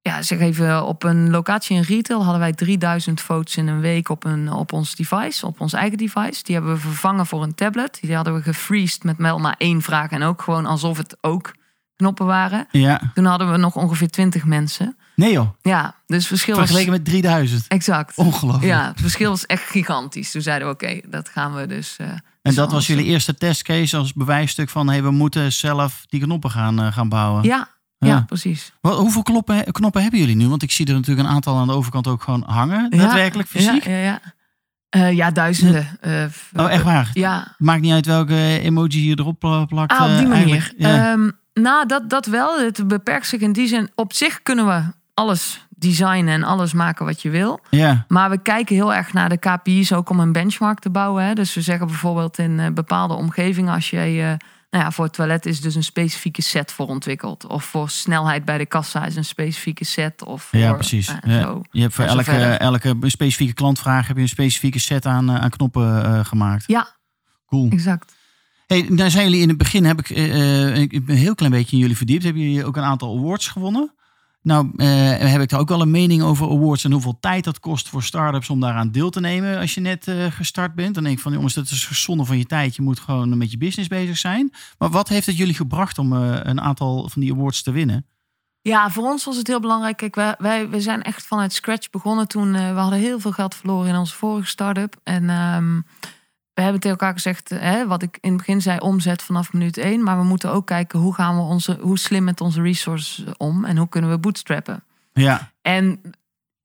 ja, 0.00 0.22
zeg 0.22 0.40
even, 0.40 0.84
op 0.84 1.02
een 1.02 1.30
locatie 1.30 1.76
in 1.76 1.82
retail 1.82 2.22
hadden 2.22 2.40
wij 2.40 2.52
3000 2.52 3.20
foto's 3.20 3.56
in 3.56 3.66
een 3.66 3.80
week 3.80 4.08
op, 4.08 4.24
een, 4.24 4.52
op 4.52 4.72
ons 4.72 4.94
device, 4.94 5.46
op 5.46 5.60
ons 5.60 5.72
eigen 5.72 5.98
device. 5.98 6.42
Die 6.42 6.54
hebben 6.54 6.72
we 6.74 6.80
vervangen 6.80 7.26
voor 7.26 7.42
een 7.42 7.54
tablet. 7.54 7.98
Die 8.00 8.14
hadden 8.14 8.34
we 8.34 8.42
gefreezed 8.42 9.04
met 9.04 9.16
wel 9.16 9.38
maar 9.38 9.54
één 9.58 9.82
vraag 9.82 10.10
en 10.10 10.22
ook 10.22 10.42
gewoon 10.42 10.66
alsof 10.66 10.96
het 10.96 11.16
ook 11.20 11.58
knoppen 12.00 12.26
waren. 12.26 12.66
ja. 12.70 13.00
Toen 13.14 13.24
hadden 13.24 13.50
we 13.50 13.56
nog 13.56 13.76
ongeveer 13.76 14.08
20 14.10 14.44
mensen. 14.44 14.96
Nee 15.14 15.32
joh, 15.32 15.48
Ja, 15.62 15.94
dus 16.06 16.16
het 16.18 16.26
verschil 16.26 16.54
was... 16.56 16.64
vergeleken 16.64 16.92
met 16.92 17.04
3000. 17.04 17.66
Exact. 17.68 18.16
Ongelooflijk. 18.16 18.64
Ja, 18.64 18.86
het 18.88 19.00
verschil 19.00 19.30
was 19.30 19.46
echt 19.46 19.62
gigantisch. 19.62 20.30
Toen 20.30 20.42
zeiden 20.42 20.68
we, 20.68 20.74
oké, 20.74 21.00
dat 21.08 21.28
gaan 21.28 21.54
we 21.54 21.66
dus... 21.66 21.96
eh, 21.98 22.06
En 22.08 22.20
dus 22.42 22.54
dat 22.54 22.72
was 22.72 22.86
jullie 22.86 23.04
eerste 23.04 23.34
testcase 23.34 23.96
als 23.96 24.12
bewijsstuk 24.12 24.68
van... 24.70 24.88
hey, 24.88 25.02
we 25.02 25.10
moeten 25.10 25.52
zelf 25.52 26.04
die 26.08 26.20
knoppen 26.20 26.50
gaan, 26.50 26.80
eh, 26.80 26.92
gaan 26.92 27.08
bouwen. 27.08 27.42
Ja, 27.42 27.68
ja, 27.98 28.08
Ja. 28.08 28.24
precies. 28.26 28.72
Wat- 28.80 28.98
hoeveel 28.98 29.22
knoppen, 29.22 29.72
knoppen 29.72 30.02
hebben 30.02 30.20
jullie 30.20 30.36
nu? 30.36 30.48
Want 30.48 30.62
ik 30.62 30.70
zie 30.70 30.86
er 30.86 30.94
natuurlijk 30.94 31.28
een 31.28 31.34
aantal 31.34 31.56
aan 31.58 31.66
de 31.66 31.72
overkant 31.72 32.06
ook 32.06 32.22
gewoon 32.22 32.42
hangen. 32.46 32.86
Ja, 32.90 32.96
Daadwerkelijk 32.98 33.48
fysiek? 33.48 33.84
Ja, 33.84 33.90
ja, 33.92 34.02
ja. 34.02 34.20
Eh, 34.88 35.12
ja 35.12 35.30
duizenden. 35.30 35.88
Eh, 36.00 36.24
Oh, 36.56 36.70
echt 36.70 36.82
waar? 36.82 37.10
Ja, 37.12 37.54
Maakt 37.58 37.80
niet 37.80 37.92
uit 37.92 38.06
welke 38.06 38.58
emoji 38.60 39.08
je 39.08 39.18
erop 39.18 39.38
pla- 39.38 39.64
plakt. 39.64 39.92
ah, 39.92 40.12
op 40.12 40.18
die 40.18 40.26
manier. 40.26 40.72
Nou, 41.60 41.86
dat, 41.86 42.10
dat 42.10 42.26
wel. 42.26 42.58
Het 42.60 42.88
beperkt 42.88 43.26
zich 43.26 43.40
in 43.40 43.52
die 43.52 43.66
zin. 43.68 43.90
Op 43.94 44.12
zich 44.12 44.42
kunnen 44.42 44.66
we 44.66 44.82
alles 45.14 45.66
designen 45.68 46.34
en 46.34 46.42
alles 46.42 46.72
maken 46.72 47.04
wat 47.04 47.22
je 47.22 47.30
wil. 47.30 47.60
ja. 47.70 48.04
Maar 48.08 48.30
we 48.30 48.38
kijken 48.42 48.74
heel 48.74 48.94
erg 48.94 49.12
naar 49.12 49.28
de 49.28 49.36
KPI's 49.38 49.92
ook 49.92 50.10
om 50.10 50.20
een 50.20 50.32
benchmark 50.32 50.78
te 50.78 50.90
bouwen. 50.90 51.24
Hè. 51.24 51.32
Dus 51.34 51.54
we 51.54 51.60
zeggen 51.60 51.86
bijvoorbeeld 51.86 52.38
in 52.38 52.60
eh, 52.60 52.70
bepaalde 52.72 53.14
omgevingen... 53.14 53.74
als 53.74 53.90
je, 53.90 53.96
eh, 53.98 54.46
nou 54.70 54.84
ja, 54.84 54.90
voor 54.90 55.04
het 55.04 55.14
toilet 55.14 55.46
is 55.46 55.60
dus 55.60 55.74
een 55.74 55.82
specifieke 55.84 56.42
set 56.42 56.72
voor 56.72 56.86
ontwikkeld. 56.86 57.46
Of 57.46 57.64
voor 57.64 57.90
snelheid 57.90 58.44
bij 58.44 58.58
de 58.58 58.66
kassa 58.66 59.04
is 59.04 59.16
een 59.16 59.24
specifieke 59.24 59.84
set. 59.84 60.24
Of 60.24 60.42
voor, 60.42 60.58
Ja, 60.58 60.72
precies. 60.72 61.08
eh, 61.08 61.16
Ja. 61.36 61.40
zo. 61.42 61.62
Je 61.70 61.80
hebt 61.80 61.94
voor 61.94 62.04
elke, 62.04 62.24
verder. 62.24 62.58
elke 62.58 62.94
specifieke 63.00 63.54
klantvraag 63.54 64.06
heb 64.06 64.16
je 64.16 64.22
een 64.22 64.28
specifieke 64.28 64.78
set 64.78 65.06
aan, 65.06 65.30
aan 65.30 65.50
knoppen 65.50 66.26
gemaakt. 66.26 66.64
Ja, 66.66 66.86
Cool. 67.46 67.68
exact. 67.70 68.14
Hey, 68.70 68.86
nou 68.88 69.10
zijn 69.10 69.24
jullie 69.24 69.40
in 69.40 69.48
het 69.48 69.58
begin, 69.58 69.84
heb 69.84 69.98
ik, 69.98 70.10
eh, 70.10 70.72
eh, 70.72 70.88
een 70.90 71.08
heel 71.08 71.34
klein 71.34 71.52
beetje 71.52 71.72
in 71.72 71.78
jullie 71.78 71.96
verdiept. 71.96 72.22
Hebben 72.22 72.42
jullie 72.42 72.64
ook 72.64 72.76
een 72.76 72.82
aantal 72.82 73.18
awards 73.18 73.48
gewonnen? 73.48 73.94
Nou, 74.42 74.70
eh, 74.76 75.18
heb 75.18 75.40
ik 75.40 75.48
daar 75.48 75.60
ook 75.60 75.68
wel 75.68 75.80
een 75.80 75.90
mening 75.90 76.22
over 76.22 76.50
awards 76.50 76.84
en 76.84 76.92
hoeveel 76.92 77.16
tijd 77.20 77.44
dat 77.44 77.60
kost 77.60 77.88
voor 77.88 78.02
start-ups 78.02 78.50
om 78.50 78.60
daaraan 78.60 78.90
deel 78.90 79.10
te 79.10 79.20
nemen 79.20 79.58
als 79.58 79.74
je 79.74 79.80
net 79.80 80.10
gestart 80.30 80.74
bent. 80.74 80.94
Dan 80.94 81.02
denk 81.02 81.16
ik 81.16 81.22
van, 81.22 81.32
jongens, 81.32 81.54
dat 81.54 81.70
is 81.70 82.02
zonde 82.02 82.24
van 82.24 82.38
je 82.38 82.46
tijd. 82.46 82.76
Je 82.76 82.82
moet 82.82 83.00
gewoon 83.00 83.38
met 83.38 83.50
je 83.50 83.58
business 83.58 83.88
bezig 83.88 84.16
zijn. 84.16 84.52
Maar 84.78 84.90
wat 84.90 85.08
heeft 85.08 85.26
het 85.26 85.36
jullie 85.36 85.54
gebracht 85.54 85.98
om 85.98 86.12
een 86.12 86.60
aantal 86.60 87.08
van 87.08 87.22
die 87.22 87.32
awards 87.32 87.62
te 87.62 87.70
winnen? 87.70 88.06
Ja, 88.60 88.90
voor 88.90 89.04
ons 89.04 89.24
was 89.24 89.36
het 89.36 89.46
heel 89.46 89.60
belangrijk. 89.60 89.96
Kijk, 89.96 90.14
wij, 90.14 90.34
wij, 90.38 90.68
we 90.68 90.80
zijn 90.80 91.02
echt 91.02 91.26
vanuit 91.26 91.52
scratch 91.52 91.90
begonnen 91.90 92.28
toen. 92.28 92.52
we 92.52 92.58
hadden 92.58 92.98
heel 92.98 93.20
veel 93.20 93.32
geld 93.32 93.54
verloren 93.54 93.88
in 93.88 93.96
onze 93.96 94.14
vorige 94.14 94.48
start-up. 94.48 94.96
En 95.02 95.30
ehm, 95.30 95.80
we 96.60 96.66
hebben 96.66 96.80
tegen 96.80 96.98
elkaar 96.98 97.12
gezegd, 97.14 97.48
hè, 97.48 97.86
wat 97.86 98.02
ik 98.02 98.18
in 98.20 98.28
het 98.28 98.38
begin 98.38 98.60
zei, 98.62 98.78
omzet 98.78 99.22
vanaf 99.22 99.52
minuut 99.52 99.76
één. 99.76 100.02
Maar 100.02 100.18
we 100.18 100.24
moeten 100.24 100.52
ook 100.52 100.66
kijken 100.66 100.98
hoe 100.98 101.14
gaan 101.14 101.34
we 101.36 101.40
onze, 101.42 101.78
hoe 101.80 101.98
slim 101.98 102.24
met 102.24 102.40
onze 102.40 102.62
resources 102.62 103.24
om 103.36 103.64
en 103.64 103.76
hoe 103.76 103.88
kunnen 103.88 104.10
we 104.10 104.18
bootstrappen. 104.18 104.82
Ja, 105.12 105.50
En 105.62 106.00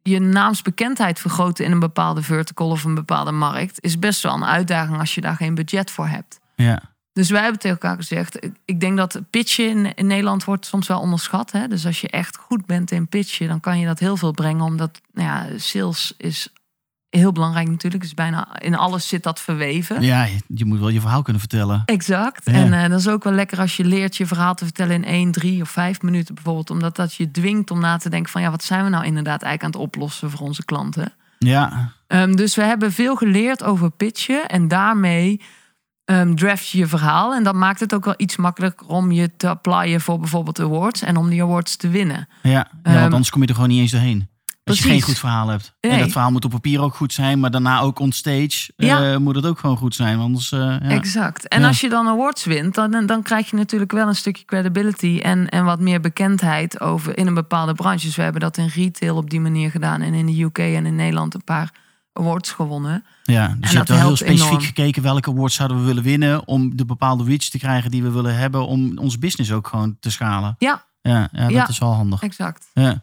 je 0.01 0.19
naamsbekendheid 0.19 1.19
vergroten 1.19 1.65
in 1.65 1.71
een 1.71 1.79
bepaalde 1.79 2.21
vertical 2.21 2.69
of 2.69 2.83
een 2.83 2.95
bepaalde 2.95 3.31
markt 3.31 3.83
is 3.83 3.99
best 3.99 4.21
wel 4.23 4.33
een 4.33 4.45
uitdaging 4.45 4.99
als 4.99 5.15
je 5.15 5.21
daar 5.21 5.35
geen 5.35 5.55
budget 5.55 5.91
voor 5.91 6.07
hebt. 6.07 6.39
ja, 6.55 6.81
Dus 7.13 7.29
wij 7.29 7.41
hebben 7.41 7.59
tegen 7.59 7.79
elkaar 7.81 7.95
gezegd, 7.97 8.43
ik- 8.43 8.55
ik 8.65 8.79
denk 8.79 8.97
dat 8.97 9.19
pitchen 9.29 9.69
in, 9.69 9.93
in 9.95 10.07
Nederland 10.07 10.43
wordt 10.43 10.65
soms 10.65 10.87
wel 10.87 10.99
onderschat. 10.99 11.51
Hè? 11.51 11.67
Dus 11.67 11.85
als 11.85 12.01
je 12.01 12.09
echt 12.09 12.37
goed 12.37 12.65
bent 12.65 12.91
in 12.91 13.07
pitchen, 13.07 13.47
dan 13.47 13.59
kan 13.59 13.79
je 13.79 13.85
dat 13.85 13.99
heel 13.99 14.17
veel 14.17 14.31
brengen. 14.31 14.63
Omdat 14.65 15.01
nou 15.13 15.27
ja, 15.27 15.57
sales 15.57 16.13
is 16.17 16.49
heel 17.17 17.31
belangrijk 17.31 17.69
natuurlijk. 17.69 18.03
Dus 18.03 18.13
bijna 18.13 18.59
in 18.59 18.75
alles 18.75 19.07
zit 19.07 19.23
dat 19.23 19.39
verweven. 19.39 20.01
ja, 20.01 20.27
je, 20.47 20.65
moet 20.65 20.79
wel 20.79 20.89
je 20.89 20.99
verhaal 20.99 21.21
kunnen 21.21 21.41
vertellen. 21.41 21.81
Exact. 21.85 22.41
Ja. 22.45 22.53
En 22.53 22.73
eh, 22.73 22.89
dat 22.89 22.99
is 22.99 23.07
ook 23.07 23.23
wel 23.23 23.33
lekker 23.33 23.59
als 23.59 23.77
je 23.77 23.85
leert 23.85 24.17
je 24.17 24.25
verhaal 24.25 24.55
te 24.55 24.63
vertellen 24.63 24.95
in 24.95 25.05
1, 25.05 25.31
3 25.31 25.61
of 25.61 25.69
5 25.69 26.01
minuten 26.01 26.35
bijvoorbeeld. 26.35 26.69
Omdat 26.69 26.95
dat 26.95 27.13
je 27.13 27.31
dwingt 27.31 27.71
om 27.71 27.79
na 27.79 27.97
te 27.97 28.09
denken 28.09 28.31
van 28.31 28.41
ja, 28.41 28.51
wat 28.51 28.63
zijn 28.63 28.83
we 28.83 28.89
nou 28.89 29.05
inderdaad 29.05 29.41
eigenlijk 29.41 29.63
aan 29.63 29.81
het 29.81 29.93
oplossen 29.93 30.31
voor 30.31 30.39
onze 30.47 30.65
klanten. 30.65 31.13
Ja, 31.39 31.93
Ehm, 32.07 32.35
dus 32.35 32.55
we 32.55 32.63
hebben 32.63 32.91
veel 32.91 33.15
geleerd 33.15 33.63
over 33.63 33.91
pitchen. 33.91 34.47
En 34.47 34.67
daarmee 34.67 35.41
ehm, 36.05 36.35
draft 36.35 36.69
je 36.69 36.77
je 36.77 36.87
verhaal. 36.87 37.33
En 37.35 37.43
dat 37.43 37.55
maakt 37.55 37.79
het 37.79 37.93
ook 37.93 38.05
wel 38.05 38.13
iets 38.17 38.35
makkelijker 38.35 38.87
om 38.87 39.11
je 39.11 39.35
te 39.37 39.49
applyen 39.49 40.01
voor 40.01 40.19
bijvoorbeeld 40.19 40.59
awards. 40.59 41.01
En 41.01 41.17
om 41.17 41.29
die 41.29 41.41
awards 41.43 41.75
te 41.75 41.89
winnen. 41.89 42.27
Ja, 42.41 42.51
ja 42.51 42.67
Ehm, 42.83 42.99
want 42.99 43.11
anders 43.11 43.29
kom 43.29 43.41
je 43.41 43.47
er 43.47 43.53
gewoon 43.53 43.69
niet 43.69 43.79
eens 43.79 43.91
doorheen. 43.91 44.27
Als 44.69 44.77
je 44.77 44.83
geen 44.89 45.01
goed 45.01 45.17
verhaal 45.17 45.47
hebt. 45.47 45.73
En 45.79 45.99
dat 45.99 46.11
verhaal 46.11 46.31
moet 46.31 46.45
op 46.45 46.51
papier 46.51 46.81
ook 46.81 46.95
goed 46.95 47.13
zijn, 47.13 47.39
maar 47.39 47.51
daarna 47.51 47.79
ook 47.79 47.99
on 47.99 48.11
stage 48.11 48.73
eh, 48.75 49.17
moet 49.17 49.35
het 49.35 49.45
ook 49.45 49.59
gewoon 49.59 49.77
goed 49.77 49.95
zijn. 49.95 50.19
Anders, 50.19 50.51
eh, 50.51 50.59
ja. 50.59 50.79
Exact. 50.79 51.47
En 51.47 51.61
Ja. 51.61 51.67
als 51.67 51.81
je 51.81 51.89
dan 51.89 52.07
awards 52.07 52.43
wint, 52.45 52.75
dan, 52.75 53.05
dan 53.05 53.21
krijg 53.23 53.49
je 53.49 53.55
natuurlijk 53.55 53.91
wel 53.91 54.07
een 54.07 54.15
stukje 54.15 54.45
credibility 54.45 55.19
en, 55.23 55.49
en 55.49 55.65
wat 55.65 55.79
meer 55.79 56.01
bekendheid 56.01 56.79
over 56.79 57.17
in 57.17 57.27
een 57.27 57.33
bepaalde 57.33 57.73
branche. 57.73 58.05
Dus 58.05 58.15
we 58.15 58.21
hebben 58.21 58.41
dat 58.41 58.57
in 58.57 58.67
retail 58.67 59.15
op 59.15 59.29
die 59.29 59.39
manier 59.39 59.71
gedaan 59.71 60.01
en 60.01 60.13
in 60.13 60.25
de 60.25 60.43
UK 60.43 60.57
en 60.57 60.85
in 60.85 60.95
Nederland 60.95 61.33
een 61.33 61.43
paar 61.43 61.71
awards 62.13 62.51
gewonnen. 62.51 63.05
Ja, 63.23 63.47
dus 63.47 63.55
En 63.61 63.71
je 63.71 63.77
hebt 63.77 63.89
wel 63.89 63.97
heel 63.97 64.15
specifiek 64.15 64.47
enorm. 64.49 64.61
gekeken 64.65 65.01
welke 65.03 65.29
awards 65.29 65.55
zouden 65.55 65.79
we 65.79 65.83
willen 65.85 66.03
winnen 66.03 66.47
om 66.47 66.75
de 66.77 66.85
bepaalde 66.85 67.23
reach 67.23 67.43
te 67.49 67.57
krijgen 67.57 67.91
die 67.91 68.03
we 68.03 68.11
willen 68.11 68.37
hebben 68.37 68.67
om 68.67 68.97
ons 68.97 69.19
business 69.19 69.51
ook 69.51 69.67
gewoon 69.67 69.97
te 69.99 70.11
schalen. 70.11 70.55
Ja. 70.59 70.83
Ja, 71.01 71.29
ja 71.31 71.49
dat 71.49 71.69
is 71.69 71.77
wel 71.79 71.93
handig. 71.93 72.21
Exact. 72.21 72.65
Ja, 72.73 73.01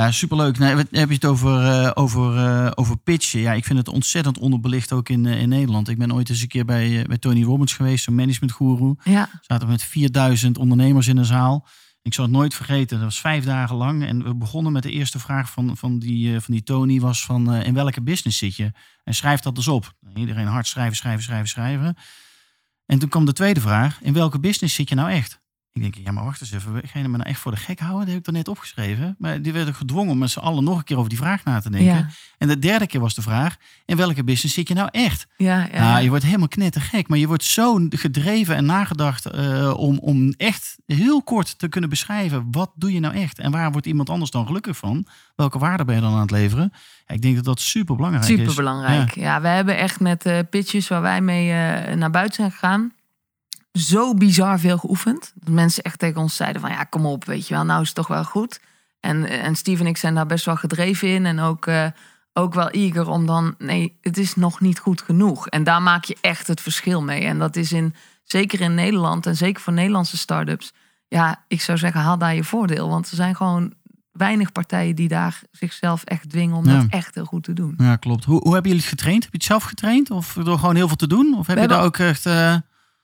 ja 0.00 0.10
superleuk. 0.10 0.58
Nee, 0.58 0.74
wat- 0.74 0.86
heb 0.90 1.08
je 1.08 1.14
het 1.14 1.24
over, 1.24 1.64
eh, 1.64 1.90
over, 1.94 2.36
eh, 2.36 2.70
over 2.74 2.96
pitchen? 2.96 3.40
Ja, 3.40 3.52
ik 3.52 3.64
vind 3.64 3.78
het 3.78 3.88
ontzettend 3.88 4.38
onderbelicht 4.38 4.92
ook 4.92 5.08
in, 5.08 5.26
eh, 5.26 5.40
in 5.40 5.48
Nederland. 5.48 5.88
Ik 5.88 5.98
ben 5.98 6.12
ooit 6.14 6.28
eens 6.28 6.40
een 6.42 6.48
keer 6.48 6.64
bij, 6.64 6.98
eh, 7.00 7.04
bij 7.06 7.18
Tony 7.18 7.42
Robbins 7.44 7.72
geweest, 7.72 8.04
zo'n 8.04 8.14
managementgoeroe. 8.14 8.96
Ja. 9.04 9.28
zaten 9.40 9.66
we 9.66 9.72
met 9.72 9.82
4000 9.82 10.58
ondernemers 10.58 11.06
in 11.06 11.16
een 11.16 11.24
zaal. 11.24 11.66
Ik 12.02 12.14
zal 12.14 12.24
het 12.24 12.32
nooit 12.32 12.54
vergeten. 12.54 12.96
Dat 12.96 13.04
was 13.06 13.20
vijf 13.20 13.44
dagen 13.44 13.76
lang. 13.76 14.04
En 14.06 14.22
we 14.24 14.34
begonnen 14.34 14.72
met 14.72 14.82
de 14.82 14.90
eerste 14.90 15.18
vraag 15.18 15.50
van, 15.50 15.76
van, 15.76 15.98
die, 15.98 16.34
eh, 16.34 16.40
van 16.40 16.54
die 16.54 16.62
Tony. 16.62 17.00
Was 17.00 17.24
van, 17.24 17.52
eh, 17.52 17.66
in 17.66 17.74
welke 17.74 18.02
business 18.02 18.38
zit 18.38 18.56
je? 18.56 18.72
En 19.04 19.14
schrijf 19.14 19.40
dat 19.40 19.54
dus 19.54 19.68
op. 19.68 19.92
Iedereen 20.14 20.46
hard 20.46 20.66
schrijven, 20.66 20.96
schrijven, 20.96 21.22
schrijven, 21.22 21.48
schrijven. 21.48 21.96
En 22.86 22.98
toen 22.98 23.08
kwam 23.08 23.24
de 23.24 23.32
tweede 23.32 23.60
vraag. 23.60 23.98
In 24.02 24.12
welke 24.12 24.40
business 24.40 24.74
zit 24.74 24.88
je 24.88 24.94
nou 24.94 25.10
echt? 25.10 25.40
Ik 25.72 25.82
denk, 25.82 25.94
ja, 25.94 26.12
maar 26.12 26.24
wacht 26.24 26.40
eens 26.40 26.52
even. 26.52 26.80
Ga 26.84 26.98
je 26.98 27.08
me 27.08 27.16
nou 27.16 27.28
echt 27.28 27.40
voor 27.40 27.52
de 27.52 27.58
gek 27.58 27.78
houden? 27.78 28.00
Dat 28.00 28.08
heb 28.08 28.18
ik 28.18 28.26
er 28.26 28.32
net 28.32 28.48
opgeschreven. 28.48 29.14
Maar 29.18 29.42
die 29.42 29.52
werden 29.52 29.74
gedwongen 29.74 30.12
om 30.12 30.18
met 30.18 30.30
z'n 30.30 30.38
allen 30.38 30.64
nog 30.64 30.78
een 30.78 30.84
keer 30.84 30.96
over 30.96 31.08
die 31.08 31.18
vraag 31.18 31.44
na 31.44 31.60
te 31.60 31.70
denken. 31.70 31.94
Ja. 31.94 32.08
En 32.38 32.48
de 32.48 32.58
derde 32.58 32.86
keer 32.86 33.00
was 33.00 33.14
de 33.14 33.22
vraag. 33.22 33.56
In 33.84 33.96
welke 33.96 34.24
business 34.24 34.54
zit 34.54 34.68
je 34.68 34.74
nou 34.74 34.88
echt? 34.92 35.26
Ja, 35.36 35.58
ja, 35.58 35.68
ja. 35.72 35.98
je 35.98 36.08
wordt 36.08 36.24
helemaal 36.24 36.48
knettergek. 36.48 37.08
Maar 37.08 37.18
je 37.18 37.26
wordt 37.26 37.44
zo 37.44 37.86
gedreven 37.88 38.56
en 38.56 38.64
nagedacht 38.64 39.26
eh, 39.26 39.74
om, 39.76 39.98
om 39.98 40.34
echt 40.36 40.76
heel 40.86 41.22
kort 41.22 41.58
te 41.58 41.68
kunnen 41.68 41.90
beschrijven. 41.90 42.48
Wat 42.50 42.70
doe 42.74 42.92
je 42.92 43.00
nou 43.00 43.14
echt? 43.14 43.38
En 43.38 43.50
waar 43.50 43.72
wordt 43.72 43.86
iemand 43.86 44.10
anders 44.10 44.30
dan 44.30 44.46
gelukkig 44.46 44.76
van? 44.76 45.06
Welke 45.36 45.58
waarde 45.58 45.84
ben 45.84 45.94
je 45.94 46.00
dan 46.00 46.12
aan 46.12 46.20
het 46.20 46.30
leveren? 46.30 46.72
Ik 47.06 47.22
denk 47.22 47.34
dat 47.34 47.44
dat 47.44 47.60
super 47.60 47.96
belangrijk 47.96 48.28
is. 48.28 48.38
Super 48.38 48.54
belangrijk. 48.54 49.14
Ja. 49.14 49.40
we 49.40 49.48
hebben 49.48 49.78
echt 49.78 50.00
met 50.00 50.26
eh 50.26 50.38
pitches 50.50 50.88
waar 50.88 51.02
wij 51.02 51.20
mee 51.20 51.52
eh, 51.52 51.94
naar 51.94 52.10
buiten 52.10 52.34
zijn 52.34 52.50
gegaan. 52.50 52.92
Zo 53.72 54.14
bizar 54.14 54.58
veel 54.60 54.78
geoefend. 54.78 55.32
Dat 55.34 55.54
mensen 55.54 55.82
echt 55.82 55.98
tegen 55.98 56.20
ons 56.20 56.36
zeiden 56.36 56.60
van 56.60 56.70
ja, 56.70 56.84
kom 56.84 57.06
op, 57.06 57.24
weet 57.24 57.48
je 57.48 57.54
wel, 57.54 57.64
nou 57.64 57.80
is 57.80 57.86
het 57.86 57.96
toch 57.96 58.06
wel 58.08 58.24
goed. 58.24 58.60
En, 59.00 59.28
en 59.28 59.56
Steve 59.56 59.82
en 59.82 59.88
ik 59.88 59.96
zijn 59.96 60.14
daar 60.14 60.26
best 60.26 60.44
wel 60.44 60.56
gedreven 60.56 61.08
in. 61.08 61.26
En 61.26 61.40
ook, 61.40 61.66
eh, 61.66 61.86
ook 62.32 62.54
wel 62.54 62.68
eager 62.70 63.08
om 63.08 63.26
dan, 63.26 63.54
nee, 63.58 63.98
het 64.00 64.18
is 64.18 64.34
nog 64.36 64.60
niet 64.60 64.78
goed 64.78 65.02
genoeg. 65.02 65.46
En 65.48 65.64
daar 65.64 65.82
maak 65.82 66.04
je 66.04 66.16
echt 66.20 66.46
het 66.46 66.60
verschil 66.60 67.02
mee. 67.02 67.24
En 67.24 67.38
dat 67.38 67.56
is 67.56 67.72
in, 67.72 67.94
zeker 68.24 68.60
in 68.60 68.74
Nederland 68.74 69.26
en 69.26 69.36
zeker 69.36 69.62
voor 69.62 69.72
Nederlandse 69.72 70.16
start-ups. 70.16 70.72
Ja, 71.08 71.44
ik 71.48 71.60
zou 71.60 71.78
zeggen, 71.78 72.00
haal 72.00 72.18
daar 72.18 72.34
je 72.34 72.44
voordeel. 72.44 72.88
Want 72.88 73.10
er 73.10 73.16
zijn 73.16 73.36
gewoon 73.36 73.72
weinig 74.12 74.52
partijen 74.52 74.94
die 74.96 75.08
daar 75.08 75.40
zichzelf 75.50 76.04
echt 76.04 76.30
dwingen 76.30 76.56
om 76.56 76.64
Ja. 76.68 76.76
dat 76.80 76.86
echt 76.90 77.14
heel 77.14 77.24
goed 77.24 77.42
te 77.44 77.52
doen. 77.52 77.74
Ja, 77.76 77.96
klopt. 77.96 78.24
Hoe, 78.24 78.40
hoe 78.42 78.52
hebben 78.52 78.70
jullie 78.70 78.86
het 78.86 78.96
getraind? 78.96 79.22
Heb 79.22 79.32
je 79.32 79.38
het 79.38 79.46
zelf 79.46 79.62
getraind? 79.62 80.10
Of 80.10 80.32
door 80.42 80.58
gewoon 80.58 80.76
heel 80.76 80.86
veel 80.88 80.96
te 80.96 81.06
doen? 81.06 81.34
Of 81.38 81.46
heb 81.46 81.56
We 81.56 81.62
je 81.62 81.68
daar 81.68 81.82
ook 81.82 81.98
echt... 81.98 82.26
eh, 82.26 82.54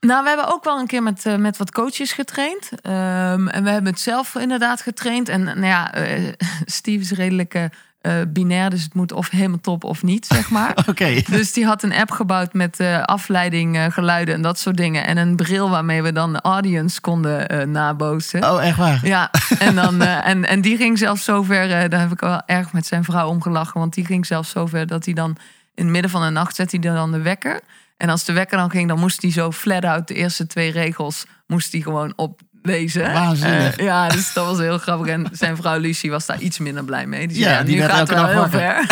Nou, 0.07 0.23
we 0.23 0.29
hebben 0.29 0.53
ook 0.53 0.65
wel 0.65 0.79
een 0.79 0.87
keer 0.87 1.03
met, 1.03 1.27
eh, 1.27 1.37
met 1.37 1.57
wat 1.57 1.71
coaches 1.71 2.13
getraind. 2.13 2.71
Ehm, 2.83 3.49
en 3.49 3.65
we 3.65 3.71
hebben 3.71 3.93
het 3.93 4.01
zelf 4.01 4.35
inderdaad 4.35 4.81
getraind. 4.81 5.29
En 5.29 5.45
nou 5.45 5.65
ja, 5.65 5.93
eh, 5.93 6.33
Steve 6.65 7.01
is 7.03 7.11
redelijk 7.11 7.55
eh, 7.55 8.13
binair, 8.29 8.71
dus 8.71 8.83
het 8.83 8.95
moet 8.95 9.13
of 9.13 9.31
helemaal 9.31 9.61
top 9.61 9.85
of 9.85 10.03
niet, 10.03 10.27
zeg 10.27 10.51
maar. 10.51 10.79
Oké. 10.89 11.23
Dus 11.31 11.53
die 11.53 11.67
had 11.67 11.83
een 11.83 11.93
app 11.93 12.11
gebouwd 12.11 12.53
met 12.53 12.81
afleiding, 13.03 13.87
geluiden 13.91 14.35
en 14.35 14.43
dat 14.43 14.59
soort 14.59 14.77
dingen. 14.77 15.07
En 15.07 15.17
een 15.17 15.37
bril 15.37 15.71
waarmee 15.71 16.03
we 16.03 16.13
dan 16.13 16.33
de 16.33 16.41
audience 16.41 17.01
konden 17.01 17.71
nabootsen. 17.71 18.53
Oh, 18.53 18.65
echt 18.65 18.77
waar? 18.77 19.07
Ja, 19.07 19.31
en, 19.59 19.75
dan, 19.75 20.03
en, 20.03 20.45
en 20.45 20.61
die 20.61 20.77
ging 20.77 20.99
zelfs 20.99 21.25
zover, 21.25 21.69
daar 21.69 22.01
heb 22.01 22.13
ik 22.13 22.21
wel 22.21 22.43
erg 22.47 22.73
met 22.73 22.87
zijn 22.87 23.05
vrouw 23.05 23.29
omgelachen. 23.29 23.81
Want 23.81 23.95
die 23.95 24.05
ging 24.05 24.27
zelfs 24.27 24.51
zover 24.51 24.87
dat 24.87 25.05
hij 25.05 25.15
dan 25.15 25.37
in 25.75 25.85
het 25.85 25.93
midden 25.93 26.11
van 26.11 26.23
de 26.23 26.31
nacht 26.31 26.55
zette 26.55 26.77
hij 26.81 26.95
dan 26.95 27.13
de 27.13 27.23
wekker. 27.23 27.61
En 27.97 28.09
als 28.09 28.25
de 28.25 28.33
wekker 28.33 28.59
dan 28.59 28.71
ging, 28.71 28.89
dan 28.89 28.99
moest 28.99 29.23
hij 29.23 29.31
zo 29.33 29.53
flat 29.53 29.85
out 29.85 30.09
de 30.09 30.15
eerste 30.15 30.47
twee 30.47 30.71
regels 30.71 31.27
moest 31.47 31.73
hij 31.73 31.81
gewoon 31.81 32.13
oplezen. 32.17 33.13
Waanzinnig. 33.13 33.77
Eh, 33.77 33.85
ja, 33.85 34.09
dus 34.09 34.33
dat 34.33 34.47
was 34.47 34.59
heel 34.59 34.79
grappig. 34.79 35.07
En 35.07 35.27
zijn 35.33 35.57
vrouw 35.57 35.79
Lucie 35.79 36.11
was 36.11 36.27
daar 36.27 36.41
iets 36.41 36.59
minder 36.59 36.85
blij 36.85 37.07
mee. 37.07 37.29
Zei, 37.31 37.39
Ja, 37.41 37.51
ja, 37.51 37.63
die 37.63 37.77
nu 37.77 37.83
gaat 37.83 37.99
het 38.09 38.19
wel 38.19 38.27
heel 38.27 38.49
ver. 38.49 38.87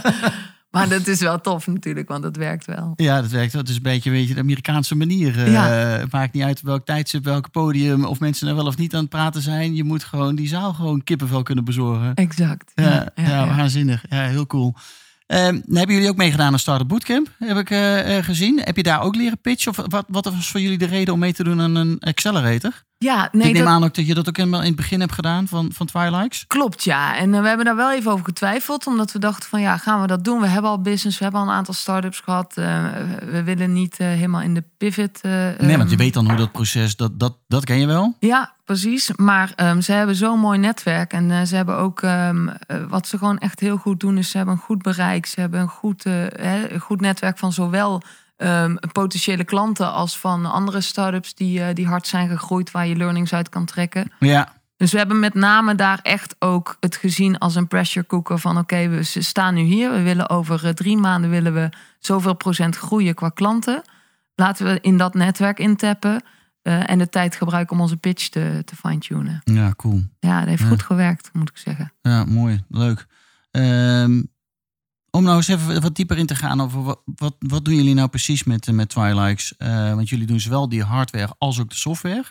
maar 0.70 0.88
dat 0.88 1.06
is 1.06 1.20
wel 1.20 1.40
tof 1.40 1.66
natuurlijk, 1.66 2.08
want 2.08 2.24
het 2.24 2.36
werkt 2.36 2.64
wel. 2.66 2.92
Ja, 2.96 3.20
dat 3.20 3.30
werkt. 3.30 3.52
wel. 3.52 3.60
Het 3.60 3.70
is 3.70 3.76
een 3.76 3.82
beetje 3.82 4.10
weet 4.10 4.28
je, 4.28 4.34
de 4.34 4.40
Amerikaanse 4.40 4.94
manier. 4.96 5.38
eh, 5.38 5.52
Ja. 5.52 5.66
Het 5.68 6.12
maakt 6.12 6.32
niet 6.32 6.42
uit 6.42 6.60
welk 6.62 6.84
tijdstip, 6.84 7.24
welk 7.24 7.50
podium, 7.50 8.04
of 8.04 8.20
mensen 8.20 8.48
er 8.48 8.54
wel 8.54 8.66
of 8.66 8.76
niet 8.76 8.94
aan 8.94 9.00
het 9.00 9.08
praten 9.08 9.42
zijn. 9.42 9.74
Je 9.74 9.84
moet 9.84 10.04
gewoon 10.04 10.34
die 10.34 10.48
zaal 10.48 10.72
gewoon 10.72 11.04
kippenvel 11.04 11.42
kunnen 11.42 11.64
bezorgen. 11.64 12.14
Exact. 12.14 12.72
Ja, 12.74 13.08
ja. 13.14 13.46
waanzinnig. 13.46 14.04
Ja, 14.08 14.22
heel 14.26 14.46
cool. 14.46 14.74
Ehm, 15.32 15.60
hebben 15.72 15.94
jullie 15.94 16.10
ook 16.10 16.16
meegedaan 16.16 16.52
aan 16.52 16.58
Startup 16.58 16.88
Bootcamp, 16.88 17.28
heb 17.38 17.56
ik 17.56 17.70
eh, 17.70 18.16
eh, 18.16 18.24
gezien. 18.24 18.60
Heb 18.64 18.76
je 18.76 18.82
daar 18.82 19.02
ook 19.02 19.14
leren 19.14 19.40
pitchen? 19.40 19.70
Of 19.70 19.84
wat, 19.88 20.04
wat 20.08 20.24
was 20.24 20.50
voor 20.50 20.60
jullie 20.60 20.78
de 20.78 20.84
reden 20.86 21.14
om 21.14 21.20
mee 21.20 21.32
te 21.32 21.44
doen 21.44 21.60
aan 21.60 21.74
een 21.74 21.98
accelerator? 22.00 22.82
Ja, 23.02 23.26
ik 23.26 23.32
nee, 23.32 23.52
neem 23.52 23.64
dat, 23.64 23.72
aan 23.72 23.84
ook 23.84 23.94
dat 23.94 24.06
je 24.06 24.14
dat 24.14 24.28
ook 24.28 24.36
helemaal 24.36 24.60
in 24.60 24.66
het 24.66 24.76
begin 24.76 25.00
hebt 25.00 25.12
gedaan 25.12 25.48
van, 25.48 25.70
van 25.74 25.86
Twilights. 25.86 26.44
Klopt, 26.46 26.84
ja. 26.84 27.16
En 27.16 27.34
eh, 27.34 27.40
we 27.40 27.48
hebben 27.48 27.66
daar 27.66 27.76
wel 27.76 27.92
even 27.92 28.12
over 28.12 28.24
getwijfeld. 28.24 28.86
Omdat 28.86 29.12
we 29.12 29.18
dachten 29.18 29.48
van 29.48 29.60
ja, 29.60 29.76
gaan 29.76 30.00
we 30.00 30.06
dat 30.06 30.24
doen? 30.24 30.40
We 30.40 30.46
hebben 30.46 30.70
al 30.70 30.80
business, 30.80 31.18
we 31.18 31.24
hebben 31.24 31.42
al 31.42 31.46
een 31.46 31.54
aantal 31.54 31.74
start-ups 31.74 32.20
gehad. 32.20 32.56
Eh, 32.56 32.84
we 33.30 33.42
willen 33.42 33.72
niet 33.72 33.98
eh, 33.98 34.06
helemaal 34.06 34.40
in 34.40 34.54
de 34.54 34.64
pivot. 34.78 35.22
Nee, 35.22 35.56
want 35.58 35.68
je 35.68 35.76
ehm, 35.76 35.96
weet 35.96 36.14
dan 36.14 36.26
hoe 36.26 36.36
dat 36.36 36.52
proces, 36.52 36.96
dat, 36.96 37.18
dat, 37.18 37.36
dat 37.48 37.64
ken 37.64 37.78
je 37.78 37.86
wel. 37.86 38.16
Ja, 38.18 38.52
precies. 38.64 39.10
Maar 39.16 39.52
ehm, 39.56 39.80
ze 39.80 39.92
hebben 39.92 40.16
zo'n 40.16 40.38
mooi 40.38 40.58
netwerk. 40.58 41.12
En 41.12 41.46
ze 41.46 41.56
hebben 41.56 41.76
ook, 41.76 42.02
ehm, 42.02 42.48
eh, 42.48 42.76
wat 42.88 43.06
ze 43.06 43.18
gewoon 43.18 43.38
echt 43.38 43.60
heel 43.60 43.76
goed 43.76 44.00
doen, 44.00 44.18
is 44.18 44.30
ze 44.30 44.36
hebben 44.36 44.54
een 44.54 44.60
goed 44.60 44.82
bereik. 44.82 45.26
Ze 45.26 45.40
hebben 45.40 45.60
een 45.60 45.68
goed, 45.68 46.04
goed 46.78 47.00
netwerk 47.00 47.38
van 47.38 47.52
zowel 47.52 48.02
ehm, 48.42 48.74
potentiële 48.92 49.44
klanten 49.44 49.92
als 49.92 50.18
van 50.18 50.46
andere 50.52 50.80
start-ups 50.80 51.34
die, 51.34 51.62
eh, 51.62 51.74
die 51.74 51.86
hard 51.86 52.06
zijn 52.06 52.28
gegroeid, 52.28 52.70
waar 52.70 52.86
je 52.86 52.96
learnings 52.96 53.32
uit 53.34 53.48
kan 53.48 53.64
trekken. 53.64 54.12
Ja, 54.18 54.48
Dus 54.76 54.92
we 54.92 54.98
hebben 54.98 55.20
met 55.20 55.34
name 55.34 55.74
daar 55.74 55.98
echt 56.02 56.36
ook 56.38 56.76
het 56.80 56.96
gezien 56.96 57.38
als 57.38 57.54
een 57.54 57.68
pressure 57.68 58.06
cooker 58.06 58.38
van 58.38 58.58
oké, 58.58 58.88
we 58.88 59.02
staan 59.02 59.54
nu 59.54 59.60
hier. 59.62 59.90
We 59.90 60.02
willen 60.02 60.28
over 60.28 60.64
eh, 60.66 60.70
drie 60.72 60.96
maanden 60.96 61.30
willen 61.30 61.54
we 61.54 61.68
zoveel 61.98 62.34
procent 62.34 62.76
groeien 62.76 63.14
qua 63.14 63.28
klanten. 63.28 63.82
Laten 64.34 64.66
we 64.66 64.78
in 64.80 64.96
dat 64.96 65.14
netwerk 65.14 65.58
intappen 65.58 66.22
eh, 66.62 66.90
en 66.90 66.98
de 66.98 67.08
tijd 67.08 67.36
gebruiken 67.36 67.76
om 67.76 67.82
onze 67.82 67.96
pitch 67.96 68.28
te, 68.28 68.62
te 68.64 68.76
fine-tunen. 68.76 69.40
ja 69.44 69.72
cool. 69.76 70.02
Ja, 70.20 70.38
dat 70.38 70.48
heeft 70.48 70.62
Ja. 70.62 70.68
goed 70.68 70.82
gewerkt, 70.82 71.30
moet 71.32 71.48
ik 71.48 71.56
zeggen. 71.56 71.92
Ja, 72.02 72.24
mooi. 72.24 72.64
Leuk. 72.68 73.06
Ehm, 73.50 74.22
om 75.12 75.22
nou 75.22 75.36
eens 75.36 75.48
even 75.48 75.80
wat 75.80 75.94
dieper 75.94 76.18
in 76.18 76.26
te 76.26 76.34
gaan 76.34 76.60
over 76.60 76.82
wat, 76.82 77.00
wat, 77.04 77.34
wat 77.38 77.64
doen 77.64 77.74
jullie 77.74 77.94
nou 77.94 78.08
precies 78.08 78.44
met, 78.44 78.72
met 78.72 78.88
Twilights? 78.88 79.56
Eh, 79.56 79.94
want 79.94 80.08
jullie 80.08 80.26
doen 80.26 80.40
zowel 80.40 80.68
die 80.68 80.82
hardware 80.82 81.34
als 81.38 81.60
ook 81.60 81.70
de 81.70 81.76
software. 81.76 82.24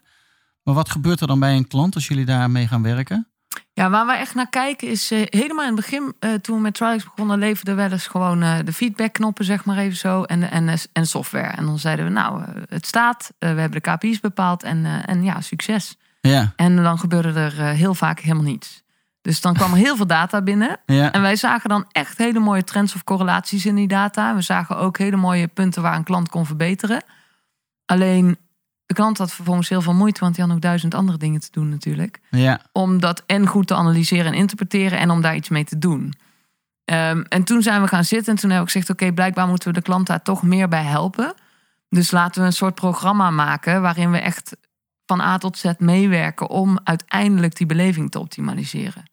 Maar 0.64 0.74
wat 0.74 0.90
gebeurt 0.90 1.22
er 1.22 1.28
dan 1.28 1.40
bij 1.40 1.56
een 1.56 1.68
klant 1.68 1.96
als 1.96 2.08
jullie 2.08 2.26
daarmee 2.26 2.68
gaan 2.68 2.84
werken? 2.84 3.32
Ja, 3.74 3.90
waar 3.90 4.06
we 4.06 4.14
echt 4.14 4.36
naar 4.36 4.50
kijken 4.50 4.88
is 4.88 5.12
eh, 5.12 5.22
helemaal 5.30 5.66
in 5.66 5.76
het 5.76 5.76
begin, 5.76 6.14
eh, 6.20 6.34
toen 6.34 6.56
we 6.56 6.62
met 6.62 6.74
Trials 6.74 7.04
begonnen, 7.04 7.40
leverden 7.40 7.76
we 7.76 7.82
wel 7.82 7.92
eens 7.92 8.08
gewoon 8.08 8.42
eh, 8.42 8.58
de 8.66 8.74
feedbackknoppen, 8.74 9.46
zeg 9.46 9.66
maar 9.66 9.78
even 9.78 9.98
zo, 9.98 10.24
en, 10.24 10.52
en, 10.52 10.78
en 10.94 11.08
software. 11.08 11.48
En 11.48 11.66
dan 11.66 11.80
zeiden 11.80 12.06
we, 12.06 12.12
nou, 12.12 12.44
het 12.70 12.86
staat, 12.86 13.34
we 13.40 13.46
hebben 13.46 13.72
de 13.72 13.92
KPI's 13.92 14.20
bepaald 14.20 14.64
en, 14.64 14.86
en 15.06 15.24
ja, 15.24 15.42
succes. 15.42 15.96
Ja, 16.22 16.54
En 16.56 16.76
dan 16.76 17.00
gebeurde 17.00 17.40
er 17.40 17.62
heel 17.62 17.94
vaak 17.94 18.20
helemaal 18.20 18.44
niets. 18.44 18.84
Dus 19.22 19.42
dan 19.42 19.54
kwam 19.54 19.72
er 19.72 19.78
heel 19.78 19.96
veel 19.96 20.08
data 20.08 20.42
binnen. 20.42 20.80
ja, 20.86 21.12
En 21.12 21.22
wij 21.22 21.36
zagen 21.36 21.70
dan 21.70 21.86
echt 21.92 22.18
hele 22.18 22.40
mooie 22.40 22.64
trends 22.64 22.96
of 22.96 23.04
correlaties 23.04 23.66
in 23.66 23.76
die 23.76 23.88
data. 23.88 24.36
We 24.36 24.42
zagen 24.42 24.78
ook 24.78 24.98
hele 24.98 25.16
mooie 25.16 25.48
punten 25.48 25.82
waar 25.82 25.96
een 25.96 26.04
klant 26.04 26.30
kon 26.30 26.46
verbeteren. 26.46 27.04
Alleen 27.86 28.38
de 28.86 28.94
klant 28.94 29.18
had 29.18 29.34
vervolgens 29.34 29.70
heel 29.70 29.82
veel 29.82 29.94
moeite, 29.94 30.20
want 30.20 30.36
die 30.36 30.44
had 30.44 30.54
nog 30.54 30.62
duizend 30.62 30.94
andere 30.94 31.18
dingen 31.18 31.40
te 31.40 31.48
doen 31.52 31.70
natuurlijk. 31.70 32.20
ja, 32.30 32.62
Om 32.72 33.00
dat 33.00 33.24
en 33.26 33.48
goed 33.48 33.68
te 33.68 33.76
analyseren 33.76 34.26
en 34.26 34.34
interpreteren 34.34 35.00
en 35.00 35.10
om 35.10 35.22
daar 35.22 35.36
iets 35.36 35.50
mee 35.50 35.64
te 35.64 35.78
doen. 35.78 36.14
Ehm, 36.86 37.24
en 37.30 37.44
toen 37.44 37.62
zijn 37.62 37.82
we 37.82 37.88
gaan 37.88 38.04
zitten 38.04 38.34
en 38.34 38.40
toen 38.40 38.50
heb 38.50 38.62
ik 38.62 38.66
gezegd: 38.66 38.90
Oké, 38.90 39.14
blijkbaar 39.14 39.48
moeten 39.48 39.68
we 39.68 39.74
de 39.74 39.82
klant 39.82 40.08
daar 40.08 40.22
toch 40.22 40.44
meer 40.44 40.68
bij 40.68 40.84
helpen. 40.84 41.34
Dus 41.90 42.12
laten 42.12 42.42
we 42.42 42.48
een 42.48 42.54
soort 42.54 42.76
programma 42.76 43.30
maken 43.30 43.82
waarin 43.82 44.12
we 44.12 44.18
echt 44.18 44.56
van 45.06 45.22
A 45.22 45.38
tot 45.38 45.58
Z 45.58 45.72
meewerken 45.78 46.50
om 46.50 46.80
uiteindelijk 46.84 47.56
die 47.56 47.66
beleving 47.66 48.12
te 48.12 48.20
optimaliseren. 48.20 49.04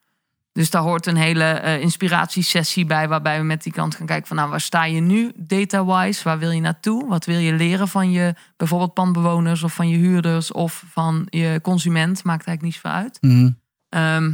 Dus 0.58 0.70
daar 0.70 0.82
hoort 0.82 1.06
een 1.06 1.16
hele 1.16 1.44
eh, 1.44 1.80
inspiratiesessie 1.80 2.86
bij, 2.86 3.08
waarbij 3.08 3.38
we 3.38 3.44
met 3.44 3.62
die 3.62 3.72
klant 3.72 3.94
gaan 3.94 4.06
kijken 4.06 4.26
van 4.26 4.36
nou, 4.36 4.50
waar 4.50 4.60
sta 4.60 4.84
je 4.84 5.00
nu 5.00 5.32
data-wise? 5.36 6.24
Waar 6.24 6.38
wil 6.38 6.50
je 6.50 6.60
naartoe? 6.60 7.08
Wat 7.08 7.24
wil 7.24 7.38
je 7.38 7.52
leren 7.52 7.88
van 7.88 8.10
je 8.10 8.34
bijvoorbeeld 8.56 8.94
pandbewoners 8.94 9.62
of 9.62 9.74
van 9.74 9.88
je 9.88 9.96
huurders 9.96 10.52
of 10.52 10.84
van 10.90 11.26
je 11.30 11.60
consument? 11.62 12.24
Maakt 12.24 12.46
eigenlijk 12.46 12.62
niet 12.62 12.74
zoveel 12.74 12.90
uit. 12.90 13.18
Mhm. 13.20 13.50
Ehm, 13.88 14.32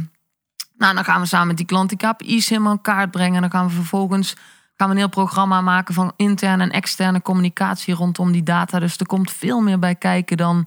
nou, 0.77 0.95
dan 0.95 1.03
gaan 1.03 1.21
we 1.21 1.27
samen 1.27 1.47
met 1.47 1.57
die 1.57 1.65
klant 1.65 1.89
die 1.89 1.97
KPI's 1.97 2.49
helemaal 2.49 2.71
in 2.71 2.81
kaart 2.81 3.11
brengen. 3.11 3.41
Dan 3.41 3.51
gaan 3.51 3.67
we 3.67 3.73
vervolgens 3.73 4.35
gaan 4.75 4.87
we 4.87 4.93
een 4.93 4.99
heel 4.99 5.09
programma 5.09 5.61
maken 5.61 5.93
van 5.93 6.13
interne 6.15 6.63
en 6.63 6.71
externe 6.71 7.21
communicatie 7.21 7.93
rondom 7.93 8.31
die 8.31 8.43
data. 8.43 8.79
Dus 8.79 8.97
er 8.97 9.05
komt 9.05 9.31
veel 9.31 9.61
meer 9.61 9.79
bij 9.79 9.95
kijken 9.95 10.37
dan. 10.37 10.65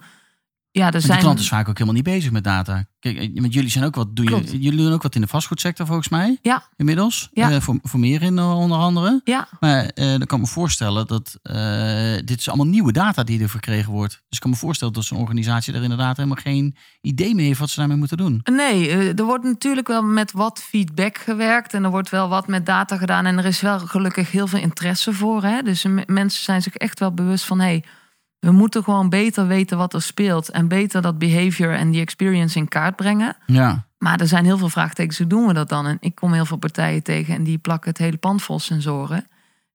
Ja, 0.78 0.92
er 0.92 1.00
zijn. 1.00 1.12
die 1.12 1.20
klant 1.20 1.38
is 1.38 1.48
vaak 1.48 1.68
ook 1.68 1.78
helemaal 1.78 1.94
niet 1.94 2.04
bezig 2.14 2.30
met 2.30 2.44
data. 2.44 2.84
Kijk, 3.00 3.16
eh, 3.18 3.40
want 3.40 3.52
jullie 3.54 3.70
zijn 3.70 3.84
ook 3.84 3.94
wat. 3.94 4.16
Doe 4.16 4.30
je, 4.30 4.58
jullie 4.60 4.84
doen 4.84 4.92
ook 4.92 5.02
wat 5.02 5.14
in 5.14 5.20
de 5.20 5.26
vastgoedsector 5.26 5.86
volgens 5.86 6.08
mij. 6.08 6.38
Ja. 6.42 6.62
Inmiddels. 6.76 7.28
Ja. 7.32 7.50
Eh, 7.50 7.60
voor, 7.60 7.78
voor 7.82 8.00
meer 8.00 8.22
in 8.22 8.38
eh, 8.38 8.58
onder 8.58 8.78
andere. 8.78 9.20
Ja, 9.24 9.48
Maar 9.60 9.84
eh, 9.84 10.08
dan 10.08 10.26
kan 10.26 10.38
ik 10.38 10.44
me 10.44 10.50
voorstellen 10.50 11.06
dat 11.06 11.38
eh, 11.42 12.14
dit 12.24 12.38
is 12.38 12.48
allemaal 12.48 12.66
nieuwe 12.66 12.92
data 12.92 13.24
die 13.24 13.42
er 13.42 13.48
verkregen 13.48 13.92
wordt. 13.92 14.12
Dus 14.12 14.22
ik 14.28 14.40
kan 14.40 14.50
me 14.50 14.56
voorstellen 14.56 14.94
dat 14.94 15.04
zo'n 15.04 15.18
organisatie 15.18 15.74
er 15.74 15.82
inderdaad 15.82 16.16
helemaal 16.16 16.42
geen 16.42 16.76
idee 17.00 17.34
mee 17.34 17.46
heeft 17.46 17.58
wat 17.58 17.70
ze 17.70 17.78
daarmee 17.78 17.96
moeten 17.96 18.16
doen. 18.16 18.40
Nee, 18.44 18.88
eh, 18.88 19.18
er 19.18 19.24
wordt 19.24 19.44
natuurlijk 19.44 19.88
wel 19.88 20.02
met 20.02 20.32
wat 20.32 20.58
feedback 20.62 21.18
gewerkt 21.18 21.74
en 21.74 21.84
er 21.84 21.90
wordt 21.90 22.10
wel 22.10 22.28
wat 22.28 22.46
met 22.46 22.66
data 22.66 22.96
gedaan 22.96 23.26
en 23.26 23.38
er 23.38 23.44
is 23.44 23.60
wel 23.60 23.78
gelukkig 23.78 24.30
heel 24.30 24.46
veel 24.46 24.60
interesse 24.60 25.12
voor. 25.12 25.42
Hè? 25.42 25.62
Dus 25.62 25.84
mensen 26.06 26.42
zijn 26.44 26.62
zich 26.62 26.74
echt 26.74 26.98
wel 26.98 27.12
bewust 27.12 27.44
van, 27.44 27.60
hé, 27.60 27.66
hey, 27.66 27.84
we 28.40 28.50
moeten 28.50 28.84
gewoon 28.84 29.08
beter 29.08 29.46
weten 29.46 29.78
wat 29.78 29.94
er 29.94 30.02
speelt 30.02 30.48
en 30.50 30.68
beter 30.68 31.02
dat 31.02 31.18
behavior 31.18 31.72
en 31.74 31.90
die 31.90 32.00
experience 32.00 32.58
in 32.58 32.68
kaart 32.68 32.96
brengen. 32.96 33.36
Ja. 33.46 33.86
Maar 33.98 34.20
er 34.20 34.26
zijn 34.26 34.44
heel 34.44 34.58
veel 34.58 34.68
vraagtekens, 34.68 35.18
hoe 35.18 35.26
doen 35.26 35.46
we 35.46 35.52
dat 35.52 35.68
dan? 35.68 35.86
En 35.86 35.96
ik 36.00 36.14
kom 36.14 36.32
heel 36.32 36.44
veel 36.46 36.56
partijen 36.56 37.02
tegen 37.02 37.34
en 37.34 37.42
die 37.42 37.58
plakken 37.58 37.90
het 37.90 37.98
hele 37.98 38.16
pand 38.16 38.42
vol 38.42 38.58
sensoren. 38.58 39.26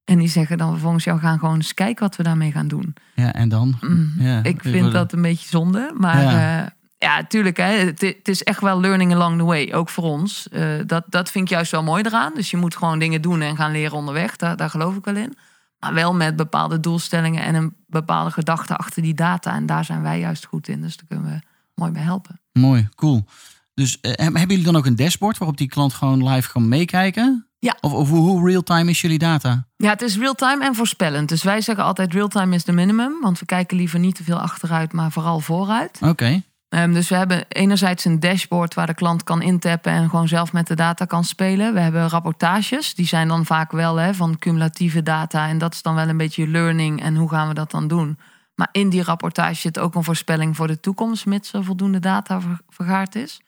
En 0.06 0.18
die 0.20 0.28
zeggen 0.28 0.58
dan 0.58 0.72
vervolgens, 0.72 1.04
jou 1.04 1.20
gaan 1.20 1.40
gewoon 1.40 1.56
eens 1.56 1.74
kijken 1.74 2.04
wat 2.04 2.16
we 2.16 2.24
daarmee 2.24 2.52
gaan 2.52 2.68
doen. 2.68 2.94
ja, 3.16 3.34
en 3.34 3.50
dan? 3.50 3.78
Mm, 3.82 4.14
Ja, 4.20 4.44
ik 4.44 4.62
vind 4.62 4.74
worden- 4.76 4.94
dat 4.94 5.14
een 5.14 5.22
beetje 5.22 5.48
zonde. 5.50 5.92
Maar 5.98 6.22
Ja. 6.22 6.32
ja, 6.32 6.74
ja 6.98 7.24
tuurlijk, 7.28 7.58
hè, 7.58 7.64
het, 7.74 8.02
het 8.02 8.28
is 8.28 8.44
echt 8.44 8.62
wel 8.62 8.80
learning 8.80 9.14
along 9.14 9.38
the 9.38 9.44
way. 9.44 9.74
Ook 9.74 9.90
voor 9.90 10.04
ons. 10.04 10.50
Eh, 10.50 10.64
dat, 10.86 11.04
dat 11.10 11.32
vind 11.32 11.44
ik 11.46 11.52
juist 11.52 11.72
wel 11.72 11.84
mooi 11.84 12.04
eraan. 12.04 12.32
Dus 12.36 12.52
je 12.52 12.58
moet 12.58 12.76
gewoon 12.76 13.00
dingen 13.00 13.22
doen 13.22 13.42
en 13.42 13.56
gaan 13.56 13.72
leren 13.72 13.98
onderweg. 13.98 14.36
Daar, 14.36 14.56
daar 14.58 14.70
geloof 14.70 14.96
ik 14.96 15.06
wel 15.06 15.16
in. 15.16 15.38
Maar 15.84 15.94
wel 15.94 16.14
met 16.14 16.36
bepaalde 16.36 16.80
doelstellingen 16.80 17.44
en 17.44 17.56
een 17.56 17.76
bepaalde 17.88 18.32
gedachte 18.32 18.76
achter 18.76 19.02
die 19.02 19.14
data. 19.14 19.54
En 19.54 19.66
daar 19.66 19.86
zijn 19.86 20.02
wij 20.02 20.20
juist 20.20 20.46
goed 20.46 20.68
in. 20.68 20.82
Dus 20.82 20.98
daar 20.98 21.06
kunnen 21.08 21.32
we 21.32 21.40
mooi 21.76 21.92
bij 21.92 22.02
helpen. 22.02 22.42
Mooi, 22.52 22.90
cool. 22.96 23.26
Dus 23.74 24.00
eh, 24.02 24.12
hebben 24.16 24.48
jullie 24.48 24.64
dan 24.64 24.76
ook 24.76 24.86
een 24.86 24.96
dashboard 24.96 25.38
waarop 25.38 25.58
die 25.58 25.68
klant 25.68 25.94
gewoon 25.94 26.28
live 26.28 26.52
kan 26.52 26.68
meekijken? 26.68 27.48
Ja. 27.60 27.78
Of, 27.82 27.94
of 27.94 28.10
hoe, 28.10 28.50
real-time 28.50 28.90
is 28.90 29.02
jullie 29.02 29.18
data? 29.18 29.68
Ja, 29.76 29.90
het 29.90 30.02
is 30.02 30.18
real-time 30.18 30.66
en 30.66 30.76
voorspellend. 30.76 31.30
Dus 31.30 31.44
wij 31.44 31.62
zeggen 31.62 31.84
altijd 31.84 32.14
real-time 32.14 32.56
is 32.56 32.64
de 32.64 32.72
minimum. 32.72 33.22
Want 33.22 33.40
we 33.40 33.46
kijken 33.46 33.78
liever 33.78 34.00
niet 34.00 34.16
te 34.16 34.24
veel 34.24 34.40
achteruit, 34.40 34.94
maar 34.94 35.12
vooral 35.12 35.40
vooruit. 35.40 36.00
Oké. 36.02 36.42
Ehm, 36.74 36.94
dus 36.94 37.10
we 37.10 37.16
hebben 37.16 37.46
enerzijds 37.48 38.06
een 38.06 38.20
dashboard 38.20 38.74
waar 38.74 38.88
de 38.88 38.94
klant 38.94 39.24
kan 39.24 39.42
intappen 39.42 39.92
en 39.92 40.10
gewoon 40.10 40.28
zelf 40.28 40.54
met 40.54 40.68
de 40.68 40.76
data 40.76 41.06
kan 41.06 41.24
spelen. 41.24 41.74
We 41.74 41.80
hebben 41.80 42.10
rapportages, 42.10 42.96
die 42.96 43.06
zijn 43.08 43.28
dan 43.28 43.46
vaak 43.46 43.72
wel 43.72 43.96
hè, 43.96 44.14
van 44.14 44.38
cumulatieve 44.40 45.04
data. 45.04 45.48
En 45.48 45.58
dat 45.58 45.74
is 45.74 45.82
dan 45.82 45.96
wel 45.96 46.08
een 46.10 46.18
beetje 46.18 46.48
learning 46.48 47.02
en 47.02 47.16
hoe 47.16 47.30
gaan 47.30 47.48
we 47.48 47.54
dat 47.54 47.72
dan 47.72 47.88
doen. 47.88 48.20
Maar 48.56 48.70
in 48.72 48.90
die 48.90 49.04
rapportage 49.04 49.56
zit 49.56 49.80
ook 49.80 49.96
een 49.96 50.04
voorspelling 50.04 50.56
voor 50.56 50.68
de 50.68 50.80
toekomst, 50.80 51.26
mits 51.26 51.54
er 51.54 51.64
voldoende 51.64 52.00
data 52.00 52.42
ver- 52.42 52.60
vergaard 52.70 53.16
is. 53.16 53.42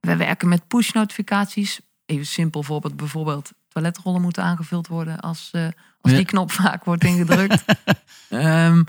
We 0.00 0.16
werken 0.16 0.48
met 0.48 0.66
push-notificaties. 0.68 1.80
Even 2.06 2.26
simpel 2.26 2.62
voorbeeld, 2.62 2.96
bijvoorbeeld 2.96 3.52
toiletrollen 3.68 4.22
moeten 4.22 4.42
aangevuld 4.42 4.86
worden 4.86 5.20
als, 5.20 5.48
eh, 5.52 5.62
als 6.00 6.12
Ja. 6.12 6.16
die 6.16 6.26
knop 6.26 6.50
vaak 6.52 6.84
wordt 6.84 7.04
ingedrukt. 7.04 7.64
Ehm, 8.28 8.82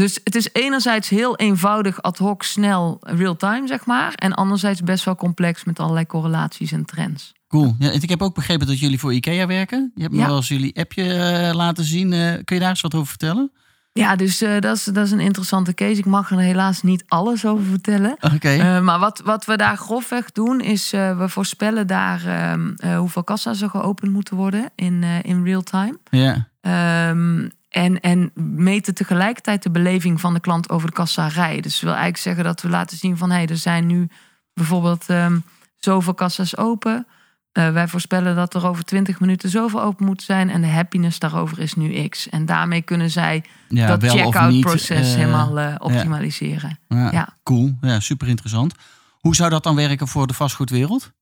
dus 0.00 0.20
het 0.24 0.34
is 0.34 0.48
enerzijds 0.52 1.08
heel 1.08 1.36
eenvoudig, 1.36 2.02
ad 2.02 2.18
hoc, 2.18 2.42
snel, 2.42 2.98
real-time, 3.00 3.66
zeg 3.66 3.86
maar. 3.86 4.12
En 4.14 4.34
anderzijds 4.34 4.82
best 4.82 5.04
wel 5.04 5.14
complex 5.16 5.64
met 5.64 5.80
allerlei 5.80 6.06
correlaties 6.06 6.72
en 6.72 6.84
trends. 6.84 7.32
Cool. 7.48 7.74
Ja, 7.78 7.90
ik 7.90 8.08
heb 8.08 8.22
ook 8.22 8.34
begrepen 8.34 8.66
dat 8.66 8.78
jullie 8.78 8.98
voor 8.98 9.14
IKEA 9.14 9.46
werken. 9.46 9.92
Je 9.94 10.02
hebt 10.02 10.14
me 10.14 10.20
Ja. 10.20 10.26
wel 10.26 10.36
eens 10.36 10.48
jullie 10.48 10.76
appje 10.78 11.12
eh, 11.14 11.54
laten 11.54 11.84
zien. 11.84 12.12
Eh, 12.12 12.32
kun 12.44 12.56
je 12.56 12.60
daar 12.60 12.68
eens 12.70 12.80
wat 12.80 12.94
over 12.94 13.06
vertellen? 13.08 13.50
Ja, 13.92 14.16
dus 14.16 14.40
eh, 14.42 14.58
dat, 14.60 14.76
is, 14.76 14.84
dat 14.84 15.06
is 15.06 15.10
een 15.10 15.20
interessante 15.20 15.74
case. 15.74 15.98
Ik 15.98 16.04
mag 16.06 16.30
er 16.30 16.38
helaas 16.38 16.82
niet 16.82 17.04
alles 17.08 17.44
over 17.46 17.64
vertellen. 17.64 18.16
Oké. 18.34 18.80
Maar 18.80 18.98
wat, 18.98 19.20
wat 19.24 19.44
we 19.44 19.56
daar 19.56 19.76
grofweg 19.76 20.32
doen, 20.32 20.60
is 20.60 20.90
we 20.90 21.24
voorspellen 21.26 21.86
daar 21.86 22.26
ehm, 22.26 22.72
eh, 22.76 22.98
hoeveel 22.98 23.24
kassa's 23.24 23.60
er 23.60 23.70
geopend 23.70 24.12
moeten 24.12 24.36
worden 24.36 24.70
in, 24.74 25.02
in 25.22 25.44
real 25.44 25.62
time. 25.62 25.98
ja. 26.10 26.48
Ehm, 26.60 27.48
en, 27.70 28.00
en 28.00 28.30
meten 28.34 28.94
tegelijkertijd 28.94 29.62
de 29.62 29.70
beleving 29.70 30.20
van 30.20 30.34
de 30.34 30.40
klant 30.40 30.70
over 30.70 30.88
de 30.88 30.94
kassarij. 30.94 31.60
Dus 31.60 31.72
dat 31.72 31.80
wil 31.80 31.90
eigenlijk 31.90 32.22
zeggen 32.22 32.44
dat 32.44 32.62
we 32.62 32.68
laten 32.68 32.96
zien 32.96 33.16
van... 33.16 33.30
hé, 33.30 33.36
hey, 33.36 33.46
er 33.46 33.56
zijn 33.56 33.86
nu 33.86 34.08
bijvoorbeeld 34.54 35.04
ehm, 35.08 35.38
zoveel 35.76 36.14
kassa's 36.14 36.56
open. 36.56 37.06
Eh, 37.52 37.72
wij 37.72 37.88
voorspellen 37.88 38.36
dat 38.36 38.54
er 38.54 38.66
over 38.66 38.84
20 38.84 39.20
minuten 39.20 39.50
zoveel 39.50 39.82
open 39.82 40.06
moet 40.06 40.22
zijn... 40.22 40.50
en 40.50 40.60
de 40.60 40.66
happiness 40.66 41.18
daarover 41.18 41.58
is 41.58 41.74
nu 41.74 42.08
x. 42.08 42.28
En 42.28 42.46
daarmee 42.46 42.82
kunnen 42.82 43.10
zij 43.10 43.44
ja 43.68 43.96
dat 43.96 44.10
checkout 44.10 44.60
proces 44.60 45.10
eh, 45.10 45.16
helemaal 45.16 45.58
eh, 45.58 45.74
optimaliseren. 45.78 46.78
Ja, 46.88 47.10
Ja. 47.12 47.36
Cool. 47.42 47.76
Ja, 47.80 48.00
super 48.00 48.28
interessant. 48.28 48.74
Hoe 49.18 49.34
zou 49.34 49.50
dat 49.50 49.62
dan 49.62 49.76
werken 49.76 50.08
voor 50.08 50.26
de 50.26 50.34
vastgoedwereld? 50.34 51.12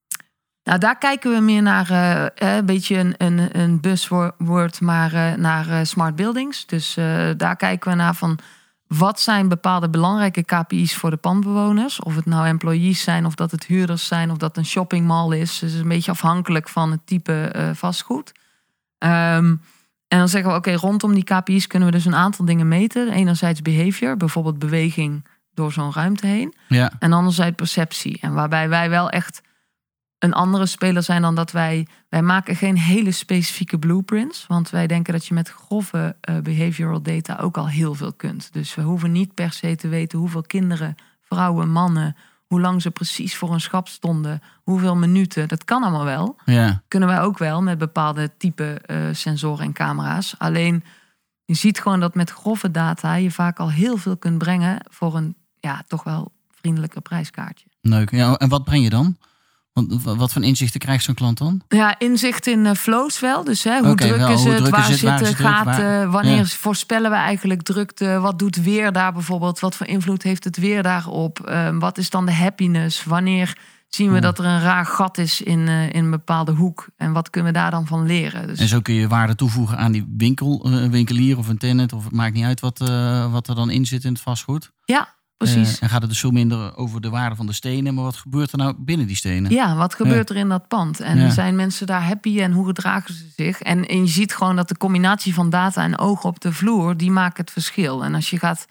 Nou, 0.68 0.80
daar 0.80 0.98
kijken 0.98 1.30
we 1.30 1.40
meer 1.40 1.62
naar 1.62 1.90
eh, 1.90 2.24
eh, 2.24 2.56
een 2.56 2.66
beetje 2.66 2.96
een, 2.96 3.14
een, 3.18 3.58
een 3.60 3.80
buzzword, 3.80 4.80
maar 4.80 5.12
eh, 5.12 5.34
naar 5.34 5.86
smart 5.86 6.16
buildings. 6.16 6.66
Dus 6.66 6.94
daar 7.36 7.56
kijken 7.56 7.90
we 7.90 7.96
naar 7.96 8.14
van 8.14 8.38
wat 8.86 9.20
zijn 9.20 9.48
bepaalde 9.48 9.88
belangrijke 9.88 10.44
KPI's 10.44 10.94
voor 10.96 11.10
de 11.10 11.16
pandbewoners. 11.16 12.00
Of 12.00 12.14
het 12.14 12.26
nou 12.26 12.46
employees 12.46 13.02
zijn, 13.02 13.26
of 13.26 13.34
dat 13.34 13.50
het 13.50 13.66
huurders 13.66 14.06
zijn, 14.06 14.30
of 14.30 14.36
dat 14.36 14.56
een 14.56 14.66
shoppingmall 14.66 15.38
is. 15.38 15.58
Dus 15.58 15.72
een 15.74 15.88
beetje 15.88 16.10
afhankelijk 16.10 16.68
van 16.68 16.90
het 16.90 17.00
type 17.04 17.70
vastgoed. 17.74 18.32
Ehm, 18.98 19.54
en 20.08 20.18
dan 20.18 20.28
zeggen 20.28 20.50
we, 20.50 20.56
oké, 20.56 20.72
rondom 20.72 21.14
die 21.14 21.24
KPI's 21.24 21.66
kunnen 21.66 21.88
we 21.88 21.94
dus 21.94 22.04
een 22.04 22.14
aantal 22.14 22.44
dingen 22.44 22.68
meten. 22.68 23.12
Enerzijds 23.12 23.62
behavior, 23.62 24.16
bijvoorbeeld 24.16 24.58
beweging 24.58 25.24
door 25.54 25.72
zo'n 25.72 25.92
ruimte 25.92 26.26
heen. 26.26 26.54
Ja. 26.68 26.92
En 26.98 27.12
anderzijds 27.12 27.56
perceptie. 27.56 28.18
En 28.20 28.32
waarbij 28.32 28.68
wij 28.68 28.90
wel 28.90 29.10
echt 29.10 29.40
een 30.18 30.32
andere 30.32 30.66
speler 30.66 31.02
zijn 31.02 31.22
dan 31.22 31.34
dat 31.34 31.50
wij... 31.50 31.86
Wij 32.08 32.22
maken 32.22 32.56
geen 32.56 32.78
hele 32.78 33.10
specifieke 33.10 33.78
blueprints. 33.78 34.46
Want 34.46 34.70
wij 34.70 34.86
denken 34.86 35.12
dat 35.12 35.26
je 35.26 35.34
met 35.34 35.48
grove 35.48 36.16
eh, 36.20 36.38
behavioral 36.38 37.02
data 37.02 37.36
ook 37.36 37.56
al 37.56 37.68
heel 37.68 37.94
veel 37.94 38.12
kunt. 38.12 38.52
Dus 38.52 38.74
we 38.74 38.82
hoeven 38.82 39.12
niet 39.12 39.34
per 39.34 39.52
se 39.52 39.76
te 39.76 39.88
weten 39.88 40.18
hoeveel 40.18 40.42
kinderen, 40.42 40.94
vrouwen, 41.22 41.70
mannen... 41.70 42.16
hoe 42.46 42.60
lang 42.60 42.82
ze 42.82 42.90
precies 42.90 43.36
voor 43.36 43.52
een 43.52 43.60
schap 43.60 43.88
stonden, 43.88 44.42
hoeveel 44.62 44.96
minuten. 44.96 45.48
Dat 45.48 45.64
kan 45.64 45.82
allemaal 45.82 46.04
wel. 46.04 46.36
Ja. 46.44 46.82
Kunnen 46.88 47.08
wij 47.08 47.20
ook 47.20 47.38
wel 47.38 47.62
met 47.62 47.78
bepaalde 47.78 48.30
type 48.36 48.80
eh, 48.80 48.96
sensoren 49.12 49.64
en 49.64 49.72
camera's. 49.72 50.34
Alleen 50.38 50.84
je 51.44 51.54
ziet 51.54 51.80
gewoon 51.80 52.00
dat 52.00 52.14
met 52.14 52.30
grove 52.30 52.70
data 52.70 53.14
je 53.14 53.30
vaak 53.30 53.58
al 53.58 53.70
heel 53.70 53.96
veel 53.96 54.16
kunt 54.16 54.38
brengen 54.38 54.78
voor 54.90 55.16
een 55.16 55.36
ja, 55.60 55.82
toch 55.86 56.02
wel 56.02 56.32
vriendelijker 56.50 57.00
prijskaartje. 57.00 57.66
Leuk. 57.80 58.10
Ja, 58.10 58.34
en 58.36 58.48
wat 58.48 58.64
breng 58.64 58.82
je 58.82 58.90
dan? 58.90 59.16
Wat 60.02 60.32
voor 60.32 60.42
inzichten 60.42 60.80
krijgt 60.80 61.04
zo'n 61.04 61.14
klant 61.14 61.38
dan? 61.38 61.60
Ja, 61.68 61.98
inzicht 61.98 62.46
in 62.46 62.66
eh, 62.66 62.74
flows 62.74 63.20
wel. 63.20 63.44
Dus 63.44 63.64
hè, 63.64 63.78
hoe 63.78 63.90
Oké, 63.90 64.06
druk 64.06 64.16
wel, 64.18 64.30
is 64.32 64.40
hoe 64.42 64.48
het, 64.50 64.58
druk 64.58 64.70
waar 64.70 64.88
het, 64.88 65.40
waar 65.40 65.64
waar- 65.64 66.10
wanneer 66.10 66.36
Ja. 66.36 66.44
voorspellen 66.44 67.10
we 67.10 67.16
eigenlijk 67.16 67.62
drukte, 67.62 68.18
wat 68.20 68.38
doet 68.38 68.56
weer 68.56 68.92
daar 68.92 69.12
bijvoorbeeld, 69.12 69.60
wat 69.60 69.76
voor 69.76 69.86
invloed 69.86 70.22
heeft 70.22 70.44
het 70.44 70.56
weer 70.56 70.82
daarop, 70.82 71.40
Ehm, 71.46 71.78
wat 71.78 71.98
is 71.98 72.10
dan 72.10 72.26
de 72.26 72.32
happiness, 72.32 73.04
wanneer 73.04 73.56
zien 73.88 74.06
we 74.06 74.12
Hmm. 74.12 74.20
dat 74.22 74.38
er 74.38 74.44
een 74.44 74.60
raar 74.60 74.86
gat 74.86 75.18
is 75.18 75.40
in, 75.42 75.68
eh, 75.68 75.82
in 75.92 76.04
een 76.04 76.10
bepaalde 76.10 76.52
hoek 76.52 76.86
en 76.96 77.12
wat 77.12 77.30
kunnen 77.30 77.52
we 77.52 77.58
daar 77.58 77.70
dan 77.70 77.86
van 77.86 78.06
leren. 78.06 78.46
Dus, 78.46 78.58
En 78.58 78.68
zo 78.68 78.80
kun 78.80 78.94
je 78.94 79.08
waarde 79.08 79.34
toevoegen 79.34 79.78
aan 79.78 79.92
die 79.92 80.14
winkel, 80.16 80.62
eh, 80.64 80.72
een 80.72 80.90
winkelier 80.90 81.38
of 81.38 81.48
een 81.48 81.58
tenant. 81.58 81.92
Of 81.92 82.04
het 82.04 82.12
maakt 82.12 82.34
niet 82.34 82.44
uit 82.44 82.60
wat, 82.60 82.80
eh, 82.80 83.32
wat 83.32 83.48
er 83.48 83.54
dan 83.54 83.70
in 83.70 83.86
zit 83.86 84.04
in 84.04 84.12
het 84.12 84.20
vastgoed. 84.22 84.70
ja, 84.84 85.08
precies. 85.38 85.76
Eh, 85.76 85.82
en 85.82 85.88
gaat 85.88 86.00
het 86.00 86.10
dus 86.10 86.20
veel 86.20 86.30
minder 86.30 86.76
over 86.76 87.00
de 87.00 87.10
waarde 87.10 87.36
van 87.36 87.46
de 87.46 87.52
stenen. 87.52 87.94
Maar 87.94 88.04
wat 88.04 88.16
gebeurt 88.16 88.52
er 88.52 88.58
nou 88.58 88.74
binnen 88.78 89.06
die 89.06 89.16
stenen? 89.16 89.50
Ja, 89.50 89.76
wat 89.76 89.94
gebeurt 89.94 90.30
er 90.30 90.36
in 90.36 90.48
dat 90.48 90.68
pand? 90.68 91.00
En 91.00 91.18
Ja. 91.18 91.30
zijn 91.30 91.56
mensen 91.56 91.86
daar 91.86 92.02
happy 92.06 92.40
en 92.40 92.52
hoe 92.52 92.66
gedragen 92.66 93.14
ze 93.14 93.26
zich? 93.36 93.60
En, 93.60 93.86
en 93.86 93.98
je 94.00 94.06
ziet 94.06 94.34
gewoon 94.34 94.56
dat 94.56 94.68
de 94.68 94.76
combinatie 94.76 95.34
van 95.34 95.50
data 95.50 95.82
en 95.82 95.98
ogen 95.98 96.28
op 96.28 96.40
de 96.40 96.52
vloer, 96.52 96.96
die 96.96 97.10
maakt 97.10 97.36
het 97.36 97.50
verschil. 97.50 98.04
En 98.04 98.14
als 98.14 98.30
je 98.30 98.38
gaat 98.38 98.66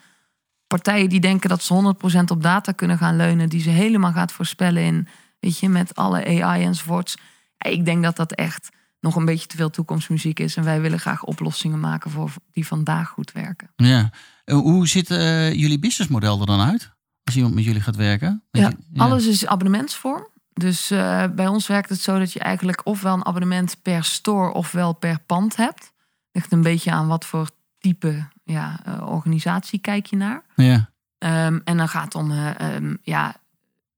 partijen 0.67 1.09
die 1.09 1.19
denken 1.19 1.49
dat 1.49 1.63
ze 1.63 1.73
100% 1.73 2.31
op 2.31 2.43
data 2.43 2.71
kunnen 2.71 2.97
gaan 2.97 3.15
leunen, 3.15 3.49
die 3.49 3.61
ze 3.61 3.69
helemaal 3.69 4.11
gaat 4.11 4.31
voorspellen 4.31 4.83
in, 4.83 5.07
weet 5.39 5.59
je, 5.59 5.69
met 5.69 5.95
alle 5.95 6.41
AI 6.43 6.63
enzovoorts. 6.63 7.17
Ik 7.57 7.85
denk 7.85 8.03
dat 8.03 8.15
dat 8.15 8.31
echt 8.31 8.69
nog 8.99 9.15
een 9.15 9.25
beetje 9.25 9.47
te 9.47 9.57
veel 9.57 9.69
toekomstmuziek 9.69 10.39
is. 10.39 10.55
En 10.55 10.63
wij 10.63 10.81
willen 10.81 10.99
graag 10.99 11.23
oplossingen 11.23 11.79
maken 11.79 12.11
voor 12.11 12.31
die 12.51 12.67
vandaag 12.67 13.09
goed 13.09 13.31
werken. 13.31 13.69
Ja. 13.75 14.09
Eh, 14.43 14.55
hoe 14.55 14.87
ziet 14.87 15.11
eh, 15.11 15.53
jullie 15.53 15.79
businessmodel 15.79 16.39
er 16.39 16.45
dan 16.45 16.61
uit? 16.61 16.95
Als 17.23 17.35
iemand 17.35 17.53
met 17.55 17.63
jullie 17.63 17.81
gaat 17.81 17.95
werken? 17.95 18.43
Ja, 18.51 18.71
alles 18.95 19.25
is 19.25 19.45
abonnementsvorm. 19.45 20.27
Dus 20.53 20.91
eh, 20.91 21.23
bij 21.35 21.47
ons 21.47 21.67
werkt 21.67 21.89
het 21.89 22.01
zo 22.01 22.19
dat 22.19 22.33
je 22.33 22.39
eigenlijk 22.39 22.81
ofwel 22.85 23.13
een 23.13 23.25
abonnement 23.25 23.77
per 23.81 24.03
store 24.03 24.53
ofwel 24.53 24.93
per 24.93 25.19
pand 25.25 25.55
hebt. 25.55 25.91
Ligt 26.31 26.51
een 26.51 26.61
beetje 26.61 26.91
aan 26.91 27.07
wat 27.07 27.25
voor 27.25 27.49
type 27.77 28.27
ja, 28.43 28.79
organisatie 29.01 29.79
kijk 29.79 30.05
je 30.05 30.15
naar. 30.15 30.43
Ja. 30.55 30.89
Ehm, 31.17 31.59
en 31.63 31.77
dan 31.77 31.87
gaat 31.87 32.03
het 32.03 32.15
om, 32.15 32.31
eh, 32.31 32.59
ehm, 32.59 32.95
ja, 33.01 33.35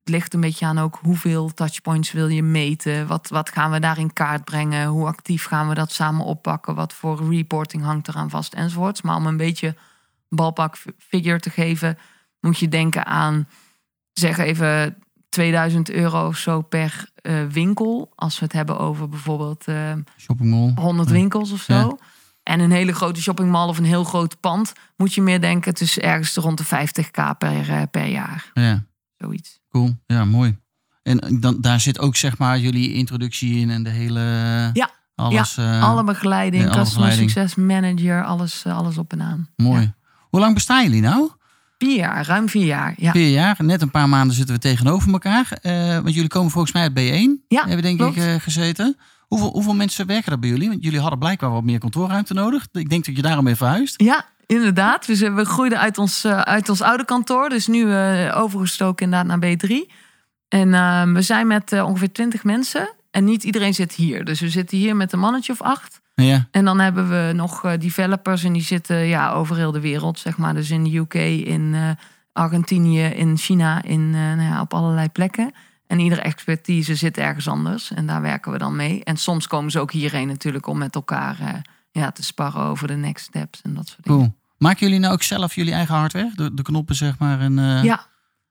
ligt 0.09 0.33
een 0.33 0.39
beetje 0.41 0.65
aan 0.65 0.79
ook 0.79 0.99
hoeveel 1.01 1.53
touchpoints 1.53 2.11
wil 2.11 2.27
je 2.27 2.43
meten. 2.43 3.07
Wat, 3.07 3.27
wat 3.29 3.49
gaan 3.49 3.71
we 3.71 3.79
daar 3.79 3.97
in 3.97 4.13
kaart 4.13 4.43
brengen? 4.43 4.87
Hoe 4.87 5.07
actief 5.07 5.45
gaan 5.45 5.67
we 5.67 5.73
dat 5.73 5.91
samen 5.91 6.25
oppakken? 6.25 6.75
Wat 6.75 6.93
voor 6.93 7.29
reporting 7.29 7.83
hangt 7.83 8.07
eraan 8.07 8.29
vast 8.29 8.53
enzovoorts. 8.53 9.01
Maar 9.01 9.15
om 9.15 9.25
een 9.27 9.37
beetje 9.37 9.75
balpak 10.29 10.77
figure 10.97 11.39
te 11.39 11.49
geven, 11.49 11.97
moet 12.39 12.59
je 12.59 12.67
denken 12.67 13.05
aan, 13.05 13.47
zeg 14.13 14.37
even 14.37 14.97
2000 15.29 15.89
euro 15.89 16.27
of 16.27 16.37
zo 16.37 16.61
per 16.61 17.09
eh, 17.15 17.45
winkel. 17.45 18.11
Als 18.15 18.39
we 18.39 18.45
het 18.45 18.53
hebben 18.53 18.79
over 18.79 19.09
bijvoorbeeld 19.09 19.65
eh, 19.67 19.93
Shopping 20.17 20.49
mall. 20.49 20.71
100 20.75 21.07
Ja. 21.07 21.13
winkels 21.13 21.51
of 21.51 21.61
zo. 21.61 21.73
Ja. 21.73 21.95
En 22.43 22.59
een 22.59 22.71
hele 22.71 22.93
grote 22.93 23.21
shoppingmall 23.21 23.67
of 23.67 23.77
een 23.77 23.83
heel 23.85 24.03
groot 24.03 24.39
pand. 24.39 24.73
Moet 24.97 25.13
je 25.13 25.21
meer 25.21 25.41
denken 25.41 25.73
tussen 25.73 26.03
ergens 26.03 26.35
rond 26.35 26.57
de 26.57 26.65
50k 26.65 27.37
per, 27.37 27.69
eh, 27.69 27.81
per 27.91 28.05
jaar. 28.05 28.51
Ja, 28.53 28.83
Zoiets. 29.19 29.59
cool. 29.69 29.95
Ja, 30.05 30.25
mooi. 30.25 30.57
En 31.03 31.37
dan, 31.39 31.61
daar 31.61 31.79
zit 31.79 31.99
ook 31.99 32.15
zeg 32.15 32.37
maar 32.37 32.59
jullie 32.59 32.93
introductie 32.93 33.55
in 33.59 33.69
en 33.69 33.83
de 33.83 33.89
hele... 33.89 34.19
Ja. 34.73 34.89
Alles, 35.15 35.57
eh, 35.57 35.83
alle 35.83 36.03
begeleiding, 36.03 36.63
ja, 36.63 36.69
alle 36.69 36.79
customer 36.79 37.11
success 37.11 37.55
manager, 37.55 38.23
alles, 38.25 38.63
eh, 38.65 38.77
alles 38.77 38.97
op 38.97 39.11
en 39.11 39.21
aan. 39.21 39.49
Mooi. 39.55 39.81
Ja. 39.81 39.95
Hoe 40.29 40.39
lang 40.39 40.53
bestaan 40.53 40.83
jullie 40.83 41.01
nou? 41.01 41.29
Vier 41.77 41.95
jaar, 41.95 42.25
ruim 42.25 42.49
vier 42.49 42.65
jaar. 42.65 42.93
Ja, 42.97 43.11
Vier 43.11 43.29
jaar. 43.29 43.55
Net 43.59 43.81
een 43.81 43.91
paar 43.91 44.09
maanden 44.09 44.35
zitten 44.35 44.55
we 44.55 44.61
tegenover 44.61 45.11
elkaar. 45.11 45.57
Eh, 45.61 45.93
want 45.99 46.13
jullie 46.13 46.29
komen 46.29 46.51
volgens 46.51 46.73
mij 46.73 46.81
uit 46.81 46.91
B1. 46.91 47.45
Ja, 47.47 47.65
Hebben 47.65 47.81
denk 47.81 47.97
klopt. 47.97 48.17
ik 48.17 48.41
gezeten. 48.41 48.97
Hoeveel, 49.29 49.49
hoeveel 49.51 49.75
mensen 49.75 50.05
werken 50.05 50.31
er 50.31 50.39
bij 50.39 50.49
jullie? 50.49 50.69
Want 50.69 50.83
jullie 50.83 50.99
hadden 50.99 51.19
blijkbaar 51.19 51.51
wat 51.51 51.63
meer 51.63 51.79
kantoorruimte 51.79 52.33
nodig. 52.33 52.67
Ik 52.71 52.89
denk 52.89 53.05
dat 53.05 53.15
je 53.15 53.21
daarom 53.21 53.45
even 53.45 53.57
verhuisd. 53.57 54.01
ja 54.01 54.25
inderdaad. 54.49 55.05
Dus 55.05 55.21
eh, 55.21 55.35
we 55.35 55.45
groeiden 55.45 55.79
uit 55.79 55.97
ons, 55.97 56.23
eh, 56.23 56.39
uit 56.39 56.69
ons 56.69 56.81
oude 56.81 57.05
kantoor. 57.05 57.49
Dus 57.49 57.67
nu 57.67 57.91
eh, 57.93 58.37
overgestoken 58.37 59.05
inderdaad 59.05 59.39
naar 59.39 59.55
B3. 59.57 59.91
En 60.47 60.73
eh, 60.73 61.03
we 61.13 61.21
zijn 61.21 61.47
met 61.47 61.81
ongeveer 61.81 62.11
20 62.11 62.43
mensen. 62.43 62.89
En 63.11 63.23
niet 63.23 63.43
iedereen 63.43 63.73
zit 63.73 63.93
hier. 63.93 64.25
Dus 64.25 64.39
we 64.39 64.49
zitten 64.49 64.77
hier 64.77 64.95
met 64.95 65.13
een 65.13 65.19
mannetje 65.19 65.51
of 65.51 65.61
acht. 65.61 66.01
Ja, 66.15 66.47
En 66.51 66.65
dan 66.65 66.79
hebben 66.79 67.09
we 67.09 67.33
nog 67.33 67.77
developers 67.77 68.43
en 68.43 68.53
die 68.53 68.61
zitten 68.61 68.97
ja, 68.97 69.31
over 69.31 69.55
heel 69.55 69.71
de 69.71 69.79
wereld, 69.79 70.19
zeg 70.19 70.37
maar. 70.37 70.53
Dus 70.53 70.69
in 70.69 70.83
de 70.83 70.97
UK, 70.97 71.13
in 71.45 71.75
Argentinië, 72.33 73.03
in 73.03 73.37
China, 73.37 73.83
in, 73.83 74.09
nou 74.09 74.41
ja, 74.41 74.61
op 74.61 74.73
allerlei 74.73 75.09
plekken. 75.09 75.53
En 75.89 75.99
iedere 75.99 76.21
expertise 76.21 76.95
zit 76.95 77.17
ergens 77.17 77.47
anders. 77.47 77.91
En 77.91 78.05
daar 78.05 78.21
werken 78.21 78.51
we 78.51 78.57
dan 78.57 78.75
mee. 78.75 79.03
En 79.03 79.17
soms 79.17 79.47
komen 79.47 79.71
ze 79.71 79.79
ook 79.79 79.91
hierheen 79.91 80.27
natuurlijk 80.27 80.67
om 80.67 80.77
met 80.77 80.95
elkaar 80.95 81.39
eh, 81.39 81.53
ja, 81.91 82.11
te 82.11 82.23
sparren 82.23 82.61
over 82.61 82.87
de 82.87 82.95
next 82.95 83.25
steps 83.25 83.61
en 83.61 83.73
dat 83.73 83.87
soort 83.87 84.03
dingen. 84.03 84.19
cool. 84.19 84.35
Maken 84.57 84.85
jullie 84.85 84.99
nou 85.01 85.13
ook 85.13 85.23
zelf 85.23 85.55
jullie 85.55 85.73
eigen 85.73 85.95
hardware? 85.95 86.31
De, 86.35 86.53
de 86.53 86.61
knoppen 86.61 86.95
zeg 86.95 87.17
maar. 87.17 87.39
En, 87.39 87.59
eh, 87.59 87.83
Ja. 87.83 88.05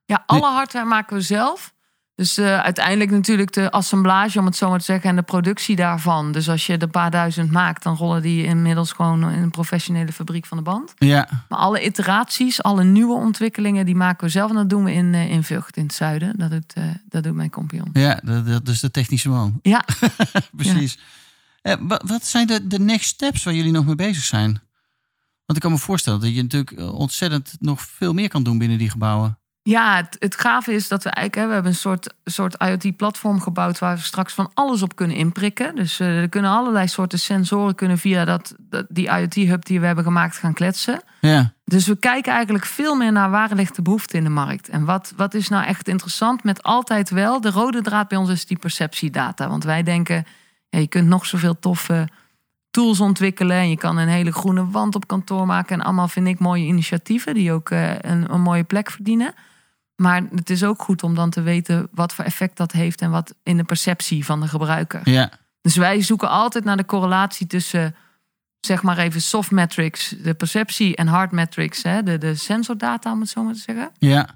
ja, 0.04 0.22
alle 0.26 0.46
hardware 0.46 0.86
maken 0.86 1.16
we 1.16 1.22
zelf. 1.22 1.74
Dus 2.18 2.38
eh, 2.38 2.60
uiteindelijk 2.60 3.10
natuurlijk 3.10 3.52
de 3.52 3.70
assemblage, 3.70 4.38
om 4.38 4.44
het 4.44 4.56
zo 4.56 4.68
maar 4.68 4.78
te 4.78 4.84
zeggen, 4.84 5.10
en 5.10 5.16
de 5.16 5.22
productie 5.22 5.76
daarvan. 5.76 6.32
Dus 6.32 6.48
als 6.48 6.66
je 6.66 6.72
er 6.72 6.82
een 6.82 6.90
paar 6.90 7.10
duizend 7.10 7.50
maakt, 7.50 7.82
dan 7.82 7.96
rollen 7.96 8.22
die 8.22 8.44
inmiddels 8.44 8.92
gewoon 8.92 9.30
in 9.30 9.42
een 9.42 9.50
professionele 9.50 10.12
fabriek 10.12 10.46
van 10.46 10.56
de 10.56 10.62
band. 10.62 10.94
ja. 10.96 11.28
Maar 11.48 11.58
alle 11.58 11.84
iteraties, 11.84 12.62
alle 12.62 12.84
nieuwe 12.84 13.14
ontwikkelingen, 13.14 13.86
die 13.86 13.94
maken 13.94 14.26
we 14.26 14.30
zelf. 14.30 14.50
En 14.50 14.56
dat 14.56 14.70
doen 14.70 14.84
we 14.84 14.92
in, 14.92 15.14
eh, 15.14 15.30
in 15.30 15.44
Vught, 15.44 15.76
in 15.76 15.82
het 15.82 15.94
zuiden. 15.94 16.38
Dat 16.38 16.50
doet, 16.50 16.72
eh, 16.72 16.84
dat 17.08 17.22
doet 17.22 17.34
mijn 17.34 17.50
compagnon. 17.50 17.90
Ja, 17.92 18.20
dat, 18.24 18.46
dat 18.46 18.68
is 18.68 18.80
de 18.80 18.90
technische 18.90 19.28
man. 19.28 19.58
Ja, 19.62 19.84
Precies. 20.56 20.98
Eh, 21.62 21.74
wat, 22.04 22.26
zijn 22.26 22.46
de, 22.46 22.66
de 22.66 22.78
next 22.78 23.08
steps 23.08 23.44
waar 23.44 23.54
jullie 23.54 23.72
nog 23.72 23.86
mee 23.86 23.94
bezig 23.94 24.24
zijn? 24.24 24.50
Want 25.46 25.58
ik 25.58 25.60
kan 25.60 25.72
me 25.72 25.78
voorstellen 25.78 26.20
dat 26.20 26.34
je 26.34 26.42
natuurlijk 26.42 26.80
ontzettend 26.80 27.56
nog 27.60 27.82
veel 27.82 28.12
meer 28.12 28.28
kan 28.28 28.42
doen 28.42 28.58
binnen 28.58 28.78
die 28.78 28.90
gebouwen. 28.90 29.37
Ja 29.68 29.96
het, 29.96 30.16
het 30.18 30.40
gave 30.40 30.72
is 30.72 30.88
dat 30.88 31.02
we 31.02 31.10
eigenlijk... 31.10 31.36
Hè, 31.36 31.46
we 31.46 31.54
hebben 31.54 31.72
een 31.72 31.78
soort, 31.78 32.14
soort 32.24 32.54
IoT-platform 32.62 33.40
gebouwd... 33.40 33.78
waar 33.78 33.96
we 33.96 34.02
straks 34.02 34.32
van 34.32 34.50
alles 34.54 34.82
op 34.82 34.96
kunnen 34.96 35.16
inprikken. 35.16 35.74
Dus 35.74 36.00
eh, 36.00 36.20
er 36.20 36.28
kunnen 36.28 36.50
allerlei 36.50 36.88
soorten 36.88 37.18
sensoren 37.18 37.74
kunnen 37.74 37.98
via 37.98 38.24
dat, 38.24 38.54
dat, 38.58 38.86
die 38.88 39.08
IoT-hub 39.08 39.64
die 39.64 39.80
we 39.80 39.86
hebben 39.86 40.04
gemaakt 40.04 40.36
gaan 40.36 40.52
kletsen. 40.52 41.02
Ja, 41.20 41.52
Dus 41.64 41.86
we 41.86 41.96
kijken 41.96 42.32
eigenlijk 42.32 42.64
veel 42.64 42.94
meer 42.94 43.12
naar 43.12 43.30
waar 43.30 43.54
ligt 43.54 43.76
de 43.76 43.82
behoefte 43.82 44.16
in 44.16 44.24
de 44.24 44.30
markt. 44.30 44.68
En 44.68 44.84
wat, 44.84 45.12
wat 45.16 45.34
is 45.34 45.48
nou 45.48 45.64
echt 45.64 45.88
interessant 45.88 46.44
met 46.44 46.62
altijd 46.62 47.10
wel... 47.10 47.40
de 47.40 47.50
rode 47.50 47.82
draad 47.82 48.08
bij 48.08 48.18
ons 48.18 48.30
is 48.30 48.46
die 48.46 48.58
perceptiedata. 48.58 49.48
Want 49.48 49.64
wij 49.64 49.82
denken, 49.82 50.26
ja, 50.68 50.78
je 50.78 50.88
kunt 50.88 51.08
nog 51.08 51.26
zoveel 51.26 51.58
toffe 51.58 52.08
tools 52.70 53.00
ontwikkelen... 53.00 53.56
en 53.56 53.70
je 53.70 53.76
kan 53.76 53.96
een 53.96 54.08
hele 54.08 54.32
groene 54.32 54.70
wand 54.70 54.94
op 54.94 55.06
kantoor 55.06 55.46
maken... 55.46 55.78
en 55.78 55.84
allemaal 55.84 56.08
vind 56.08 56.26
ik 56.26 56.38
mooie 56.38 56.64
initiatieven... 56.64 57.34
die 57.34 57.52
ook 57.52 57.70
eh, 57.70 57.98
een, 57.98 58.32
een 58.32 58.40
mooie 58.40 58.64
plek 58.64 58.90
verdienen. 58.90 59.34
Maar 60.00 60.22
het 60.34 60.50
is 60.50 60.64
ook 60.64 60.82
goed 60.82 61.02
om 61.02 61.14
dan 61.14 61.30
te 61.30 61.40
weten... 61.40 61.88
wat 61.92 62.12
voor 62.12 62.24
effect 62.24 62.56
dat 62.56 62.72
heeft... 62.72 63.00
en 63.00 63.10
wat 63.10 63.34
in 63.42 63.56
de 63.56 63.64
perceptie 63.64 64.24
van 64.24 64.40
de 64.40 64.48
gebruiker. 64.48 65.00
ja, 65.10 65.30
Dus 65.60 65.76
wij 65.76 66.02
zoeken 66.02 66.28
altijd 66.28 66.64
naar 66.64 66.76
de 66.76 66.84
correlatie 66.84 67.46
tussen, 67.46 67.94
zeg 68.60 68.82
maar 68.82 68.98
even 68.98 69.22
soft 69.22 69.50
metrics, 69.50 70.14
de 70.22 70.34
perceptie 70.34 70.96
en 70.96 71.06
hard 71.06 71.30
metrics, 71.30 71.82
hè, 71.82 72.02
de, 72.02 72.18
de 72.18 72.34
sensordata, 72.34 73.12
om 73.12 73.20
het 73.20 73.28
zo 73.28 73.42
maar 73.42 73.54
te 73.54 73.60
zeggen. 73.60 73.90
ja, 73.98 74.28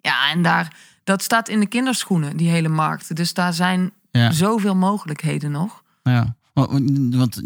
Ja, 0.00 0.30
en 0.30 0.42
daar, 0.42 0.76
dat 1.04 1.22
staat 1.22 1.48
in 1.48 1.60
de 1.60 1.66
kinderschoenen, 1.66 2.36
die 2.36 2.48
hele 2.48 2.68
markt. 2.68 3.16
Dus 3.16 3.34
daar 3.34 3.52
zijn 3.52 3.92
ja. 4.10 4.30
zoveel 4.30 4.76
mogelijkheden 4.76 5.50
nog. 5.50 5.82
ja. 6.02 6.34
Want, 6.52 7.42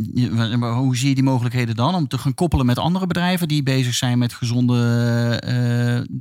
hoe 0.60 0.96
zie 0.96 1.08
je 1.08 1.14
die 1.14 1.24
mogelijkheden 1.24 1.74
dan? 1.74 1.94
Om 1.94 2.08
te 2.08 2.18
gaan 2.18 2.34
koppelen 2.34 2.66
met 2.66 2.78
andere 2.78 3.06
bedrijven 3.06 3.48
die 3.48 3.62
bezig 3.62 3.94
zijn 3.94 4.18
met 4.18 4.32
gezonde 4.32 4.76
eh, 5.40 6.16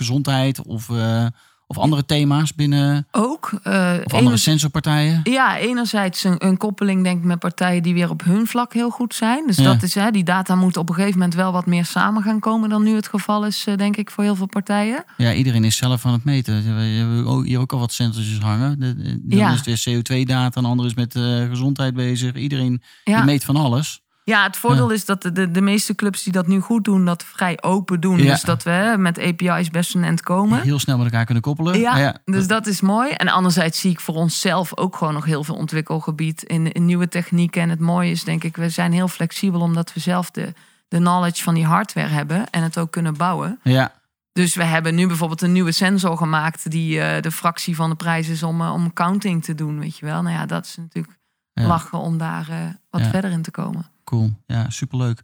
gezondheid 0.00 0.62
of, 0.62 0.90
eh, 0.90 1.26
of 1.66 1.78
andere 1.78 2.04
thema's 2.06 2.54
binnen. 2.54 3.06
Ook. 3.10 3.50
eh, 3.62 3.94
Of 4.04 4.14
andere 4.14 4.36
sensorpartijen. 4.36 5.20
ja, 5.24 5.58
enerzijds 5.58 6.24
een, 6.24 6.46
een 6.46 6.56
koppeling 6.56 7.02
denk 7.04 7.18
ik 7.18 7.24
met 7.24 7.38
partijen 7.38 7.82
die 7.82 7.94
weer 7.94 8.10
op 8.10 8.24
hun 8.24 8.46
vlak 8.46 8.72
heel 8.72 8.90
goed 8.90 9.14
zijn. 9.14 9.46
Dus 9.46 9.56
Ja. 9.56 9.64
dat 9.64 9.82
is, 9.82 9.94
hè, 9.94 10.10
die 10.10 10.24
data 10.24 10.54
moet 10.54 10.76
op 10.76 10.88
een 10.88 10.94
gegeven 10.94 11.18
moment 11.18 11.34
wel 11.36 11.52
wat 11.52 11.66
meer 11.66 11.84
samen 11.84 12.22
gaan 12.22 12.38
komen 12.40 12.68
dan 12.68 12.82
nu 12.82 12.94
het 12.94 13.08
geval 13.08 13.46
is, 13.46 13.64
eh, 13.66 13.76
denk 13.76 13.96
ik, 13.96 14.10
voor 14.10 14.24
heel 14.24 14.34
veel 14.36 14.46
partijen. 14.46 15.04
Ja, 15.16 15.32
iedereen 15.32 15.64
is 15.64 15.76
zelf 15.76 16.06
aan 16.06 16.12
het 16.12 16.24
meten. 16.24 16.62
We 16.76 16.82
hebben 16.82 17.44
hier 17.44 17.58
ook 17.60 17.72
al 17.72 17.78
wat 17.78 17.92
sensortjes 17.92 18.38
hangen. 18.38 18.80
Dan 18.80 19.38
Ja. 19.38 19.50
is 19.52 19.56
het 19.66 19.84
weer 19.84 20.02
CO2-data, 20.02 20.58
een 20.60 20.64
ander 20.64 20.86
is 20.86 20.94
met 20.94 21.14
eh, 21.14 21.48
gezondheid 21.48 21.94
bezig. 21.94 22.34
Iedereen 22.34 22.82
Ja. 23.04 23.24
meet 23.24 23.44
van 23.44 23.56
alles. 23.56 24.00
Ja, 24.30 24.42
het 24.42 24.56
voordeel 24.56 24.90
is 24.90 25.04
dat 25.04 25.22
de, 25.22 25.32
de, 25.32 25.50
de 25.50 25.60
meeste 25.60 25.94
clubs 25.94 26.22
die 26.22 26.32
dat 26.32 26.46
nu 26.46 26.60
goed 26.60 26.84
doen, 26.84 27.04
dat 27.04 27.24
vrij 27.24 27.62
open 27.62 28.00
doen. 28.00 28.18
Ja. 28.18 28.30
Dus 28.30 28.42
dat 28.42 28.62
we 28.62 28.70
hè, 28.70 28.98
met 28.98 29.18
API's 29.18 29.70
best 29.70 29.94
een 29.94 30.04
end 30.04 30.22
komen. 30.22 30.60
Heel 30.60 30.78
snel 30.78 30.96
met 30.96 31.06
elkaar 31.06 31.24
kunnen 31.24 31.42
koppelen. 31.42 31.78
Ja, 31.78 32.08
Ah 32.08 32.14
dus 32.24 32.46
dat 32.46 32.66
is 32.66 32.80
mooi. 32.80 33.10
En 33.10 33.28
anderzijds 33.28 33.80
zie 33.80 33.90
ik 33.90 34.00
voor 34.00 34.14
onszelf 34.14 34.76
ook 34.76 34.96
gewoon 34.96 35.14
nog 35.14 35.24
heel 35.24 35.44
veel 35.44 35.54
ontwikkelgebied 35.54 36.42
in, 36.42 36.72
in 36.72 36.84
nieuwe 36.84 37.08
technieken. 37.08 37.62
En 37.62 37.68
het 37.68 37.80
mooie 37.80 38.10
is, 38.10 38.24
denk 38.24 38.44
ik, 38.44 38.56
we 38.56 38.68
zijn 38.68 38.92
heel 38.92 39.08
flexibel 39.08 39.60
omdat 39.60 39.92
we 39.92 40.00
zelf 40.00 40.30
de, 40.30 40.52
de 40.88 40.96
knowledge 40.96 41.42
van 41.42 41.54
die 41.54 41.66
hardware 41.66 42.08
hebben 42.08 42.50
en 42.50 42.62
het 42.62 42.78
ook 42.78 42.90
kunnen 42.90 43.16
bouwen. 43.16 43.60
ja. 43.62 43.98
Dus 44.32 44.54
we 44.54 44.64
hebben 44.64 44.94
nu 44.94 45.06
bijvoorbeeld 45.06 45.42
een 45.42 45.52
nieuwe 45.52 45.72
sensor 45.72 46.16
gemaakt 46.16 46.70
die 46.70 47.00
eh, 47.00 47.22
de 47.22 47.30
fractie 47.30 47.76
van 47.76 47.90
de 47.90 47.96
prijs 47.96 48.28
is 48.28 48.42
om, 48.42 48.60
eh, 48.60 48.72
om 48.72 48.92
counting 48.92 49.44
te 49.44 49.54
doen, 49.54 49.78
weet 49.78 49.98
je 49.98 50.06
wel. 50.06 50.22
Nou 50.22 50.34
ja, 50.34 50.46
dat 50.46 50.64
is 50.64 50.76
natuurlijk 50.76 51.19
Ja. 51.52 51.66
lachen 51.66 51.98
om 51.98 52.18
daar 52.18 52.48
eh, 52.48 52.56
wat 52.90 53.00
Ja. 53.00 53.10
verder 53.10 53.30
in 53.30 53.42
te 53.42 53.50
komen. 53.50 53.86
Cool, 54.04 54.30
ja, 54.46 54.70
superleuk. 54.70 55.22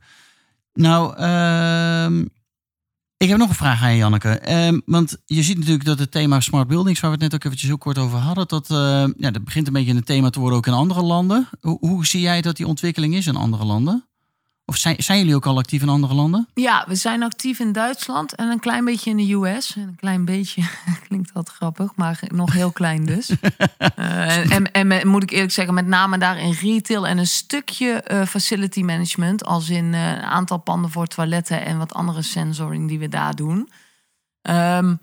Nou, 0.73 1.17
ehm, 1.17 2.21
ik 3.17 3.29
heb 3.29 3.39
nog 3.39 3.49
een 3.49 3.55
vraag 3.55 3.83
aan 3.83 3.91
je, 3.93 3.97
Janneke. 3.97 4.29
Ehm, 4.39 4.81
want 4.87 5.17
je 5.25 5.43
ziet 5.43 5.59
natuurlijk 5.59 5.85
dat 5.85 5.99
het 5.99 6.11
thema 6.11 6.41
smart 6.41 6.69
buildings, 6.69 7.01
waar 7.01 7.11
we 7.11 7.17
het 7.17 7.25
net 7.25 7.35
ook 7.35 7.45
eventjes 7.45 7.69
heel 7.69 7.79
kort 7.79 7.99
over 7.99 8.19
hadden, 8.19 8.49
dat, 8.49 8.71
eh, 8.71 9.05
ja, 9.17 9.31
dat 9.31 9.45
begint 9.45 9.67
een 9.67 9.73
beetje 9.73 9.95
een 9.95 10.05
thema 10.05 10.31
te 10.31 10.41
worden 10.41 10.59
ook 10.59 10.67
in 10.67 10.73
andere 10.73 11.03
landen. 11.03 11.49
Hoe, 11.61 11.77
hoe 11.81 12.07
zie 12.07 12.21
jij 12.21 12.43
dat 12.43 12.57
die 12.57 12.67
ontwikkeling 12.67 13.15
is 13.15 13.27
in 13.27 13.37
andere 13.37 13.65
landen? 13.65 14.06
Of 14.69 14.77
zijn, 14.77 15.03
zijn 15.03 15.19
jullie 15.19 15.35
ook 15.35 15.47
al 15.47 15.59
actief 15.59 15.83
in 15.83 15.89
andere 15.89 16.15
landen? 16.15 16.49
Ja, 16.55 16.85
we 16.89 16.95
zijn 16.95 17.23
actief 17.23 17.59
in 17.59 17.73
Duitsland 17.73 18.35
en 18.35 18.49
een 18.49 18.59
klein 18.61 18.85
beetje 18.85 19.11
in 19.11 19.17
de 19.17 19.33
US. 19.33 19.77
En 19.77 19.83
Een 19.83 19.97
klein 19.97 20.25
beetje 20.25 20.63
klinkt 21.09 21.33
wat 21.33 21.49
grappig, 21.49 21.95
maar 21.97 22.21
nog 22.29 22.53
heel 22.53 22.73
klein 22.73 23.05
dus. 23.07 23.31
Eh, 23.97 24.37
en, 24.37 24.51
en, 24.51 24.73
en 24.73 24.87
met- 24.87 25.05
moet 25.05 25.23
ik 25.23 25.31
eerlijk 25.31 25.53
zeggen, 25.53 25.75
met 25.75 25.87
name 25.87 26.19
daar 26.19 26.39
in 26.39 26.53
retail 26.53 27.07
en 27.07 27.19
een 27.19 27.27
stukje 27.27 27.91
eh, 27.93 28.27
facility 28.27 28.83
management. 28.83 29.45
Als 29.45 29.69
in 29.69 29.95
eh, 29.95 30.09
een 30.11 30.21
aantal 30.23 30.59
panden 30.59 30.91
voor 30.91 31.07
toiletten 31.07 31.65
en 31.65 31.79
wat 31.79 31.95
andere 31.95 32.23
sensoring 32.23 32.89
die 32.89 32.99
we 32.99 33.09
daar 33.09 33.35
doen. 33.35 33.71
Ehm, 34.43 34.95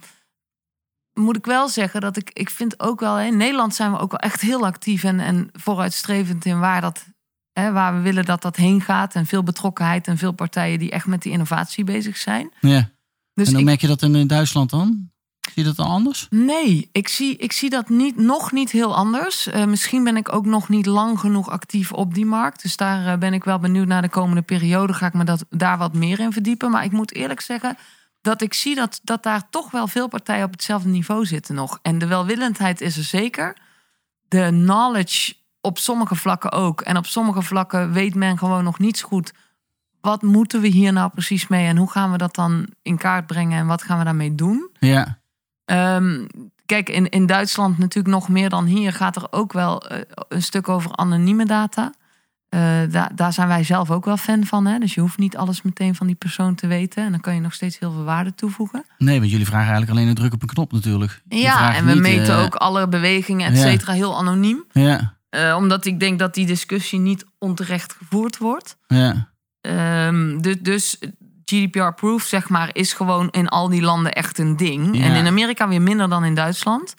moet 1.13 1.37
ik 1.37 1.45
wel 1.45 1.69
zeggen 1.69 2.01
dat 2.01 2.17
ik, 2.17 2.29
ik 2.33 2.49
vind 2.49 2.79
ook 2.79 2.99
wel, 2.99 3.19
in 3.19 3.37
Nederland 3.37 3.75
zijn 3.75 3.91
we 3.91 3.97
ook 3.99 4.11
wel 4.11 4.19
echt 4.19 4.41
heel 4.41 4.65
actief 4.65 5.03
en, 5.03 5.19
en 5.19 5.49
vooruitstrevend 5.53 6.45
in 6.45 6.59
waar 6.59 6.81
dat 6.81 7.05
Hè, 7.53 7.71
waar 7.71 7.95
we 7.95 8.01
willen 8.01 8.25
dat 8.25 8.41
dat 8.41 8.55
heen 8.55 8.81
gaat. 8.81 9.15
En 9.15 9.25
veel 9.25 9.43
betrokkenheid 9.43 10.07
en 10.07 10.17
veel 10.17 10.31
partijen 10.31 10.79
die 10.79 10.91
echt 10.91 11.05
met 11.05 11.21
die 11.21 11.31
innovatie 11.31 11.83
bezig 11.83 12.17
zijn. 12.17 12.51
Ja. 12.59 12.89
Dus 13.33 13.47
en 13.47 13.51
dan 13.51 13.61
ik, 13.61 13.67
merk 13.67 13.81
je 13.81 13.87
dat 13.87 14.01
in, 14.01 14.27
Duitsland 14.27 14.69
dan? 14.69 15.11
Zie 15.39 15.63
je 15.63 15.63
dat 15.63 15.75
dan 15.75 15.87
anders? 15.87 16.27
Nee, 16.29 16.89
ik 16.91 17.07
zie, 17.07 17.37
ik 17.37 17.51
zie 17.51 17.69
dat 17.69 17.89
niet, 17.89 18.17
nog 18.17 18.51
niet 18.51 18.71
heel 18.71 18.95
anders. 18.95 19.47
Uh, 19.47 19.65
misschien 19.65 20.03
ben 20.03 20.17
ik 20.17 20.33
ook 20.33 20.45
nog 20.45 20.69
niet 20.69 20.85
lang 20.85 21.19
genoeg 21.19 21.49
actief 21.49 21.91
op 21.91 22.13
die 22.13 22.25
markt. 22.25 22.61
Dus 22.61 22.77
daar 22.77 23.05
uh, 23.05 23.17
ben 23.17 23.33
ik 23.33 23.43
wel 23.43 23.59
benieuwd 23.59 23.87
naar 23.87 24.01
de 24.01 24.09
komende 24.09 24.41
periode. 24.41 24.93
Ga 24.93 25.05
ik 25.05 25.13
me 25.13 25.23
dat, 25.23 25.45
daar 25.49 25.77
wat 25.77 25.93
meer 25.93 26.19
in 26.19 26.31
verdiepen. 26.31 26.71
Maar 26.71 26.83
ik 26.83 26.91
moet 26.91 27.13
eerlijk 27.13 27.41
zeggen 27.41 27.77
dat 28.21 28.41
ik 28.41 28.53
zie 28.53 28.75
dat, 28.75 28.99
dat 29.03 29.23
daar 29.23 29.49
toch 29.49 29.71
wel 29.71 29.87
veel 29.87 30.07
partijen 30.07 30.45
op 30.45 30.51
hetzelfde 30.51 30.89
niveau 30.89 31.25
zitten 31.25 31.55
nog. 31.55 31.79
En 31.81 31.97
de 31.97 32.07
welwillendheid 32.07 32.81
is 32.81 32.97
er 32.97 33.03
zeker. 33.03 33.57
De 34.27 34.47
knowledge 34.49 35.33
op 35.63 35.77
sommige 35.77 36.15
vlakken 36.15 36.51
ook. 36.51 36.81
En 36.81 36.97
op 36.97 37.05
sommige 37.05 37.41
vlakken 37.41 37.91
weet 37.91 38.15
men 38.15 38.37
gewoon 38.37 38.63
nog 38.63 38.79
niets 38.79 39.01
goed. 39.01 39.33
Wat 40.01 40.21
moeten 40.21 40.61
we 40.61 40.67
hier 40.67 40.93
nou 40.93 41.09
precies 41.09 41.47
mee 41.47 41.67
en 41.67 41.77
hoe 41.77 41.91
gaan 41.91 42.11
we 42.11 42.17
dat 42.17 42.35
dan 42.35 42.67
in 42.81 42.97
kaart 42.97 43.27
brengen 43.27 43.59
en 43.59 43.67
wat 43.67 43.83
gaan 43.83 43.97
we 43.97 44.03
daarmee 44.03 44.35
doen? 44.35 44.69
Ja. 44.79 45.19
Um, 45.65 46.27
kijk, 46.65 46.89
in, 46.89 47.09
in 47.09 47.25
Duitsland 47.25 47.77
natuurlijk 47.77 48.13
nog 48.13 48.29
meer 48.29 48.49
dan 48.49 48.65
hier 48.65 48.93
gaat 48.93 49.15
er 49.15 49.27
ook 49.31 49.53
wel 49.53 49.91
uh, 49.91 49.97
een 50.27 50.43
stuk 50.43 50.69
over 50.69 50.95
anonieme 50.95 51.45
data. 51.45 51.93
Uh, 52.49 52.59
daar, 52.89 53.11
daar 53.15 53.33
zijn 53.33 53.47
wij 53.47 53.63
zelf 53.63 53.91
ook 53.91 54.05
wel 54.05 54.17
fan 54.17 54.45
van. 54.45 54.65
Hè? 54.65 54.79
Dus 54.79 54.93
je 54.93 55.01
hoeft 55.01 55.17
niet 55.17 55.37
alles 55.37 55.61
meteen 55.61 55.95
van 55.95 56.07
die 56.07 56.15
persoon 56.15 56.55
te 56.55 56.67
weten. 56.67 57.03
En 57.03 57.11
dan 57.11 57.19
kan 57.19 57.35
je 57.35 57.41
nog 57.41 57.53
steeds 57.53 57.79
heel 57.79 57.91
veel 57.91 58.03
waarde 58.03 58.35
toevoegen. 58.35 58.85
Nee, 58.97 59.19
want 59.19 59.31
jullie 59.31 59.45
vragen 59.45 59.67
eigenlijk 59.67 59.91
alleen 59.91 60.07
een 60.07 60.15
druk 60.15 60.33
op 60.33 60.41
een 60.41 60.47
knop 60.47 60.71
natuurlijk. 60.71 61.21
Ja, 61.27 61.75
en 61.75 61.85
we 61.85 61.93
niet, 61.93 62.01
meten 62.01 62.37
uh... 62.37 62.43
ook 62.43 62.55
alle 62.55 62.87
bewegingen, 62.87 63.51
et 63.51 63.57
cetera, 63.57 63.93
heel 63.93 64.17
anoniem. 64.17 64.63
Ja. 64.71 65.15
Uh, 65.35 65.55
omdat 65.57 65.85
ik 65.85 65.99
denk 65.99 66.19
dat 66.19 66.33
die 66.33 66.45
discussie 66.45 66.99
niet 66.99 67.25
onterecht 67.37 67.93
gevoerd 67.93 68.37
wordt. 68.37 68.77
Ja. 68.87 69.31
Um, 70.07 70.41
dus, 70.41 70.55
dus 70.59 70.99
GDPR-proof, 71.45 72.23
zeg 72.23 72.49
maar, 72.49 72.69
is 72.73 72.93
gewoon 72.93 73.29
in 73.29 73.49
al 73.49 73.69
die 73.69 73.81
landen 73.81 74.13
echt 74.13 74.37
een 74.37 74.57
ding. 74.57 74.97
Ja. 74.97 75.03
En 75.03 75.15
in 75.15 75.27
Amerika 75.27 75.67
weer 75.67 75.81
minder 75.81 76.09
dan 76.09 76.23
in 76.23 76.35
Duitsland. 76.35 76.95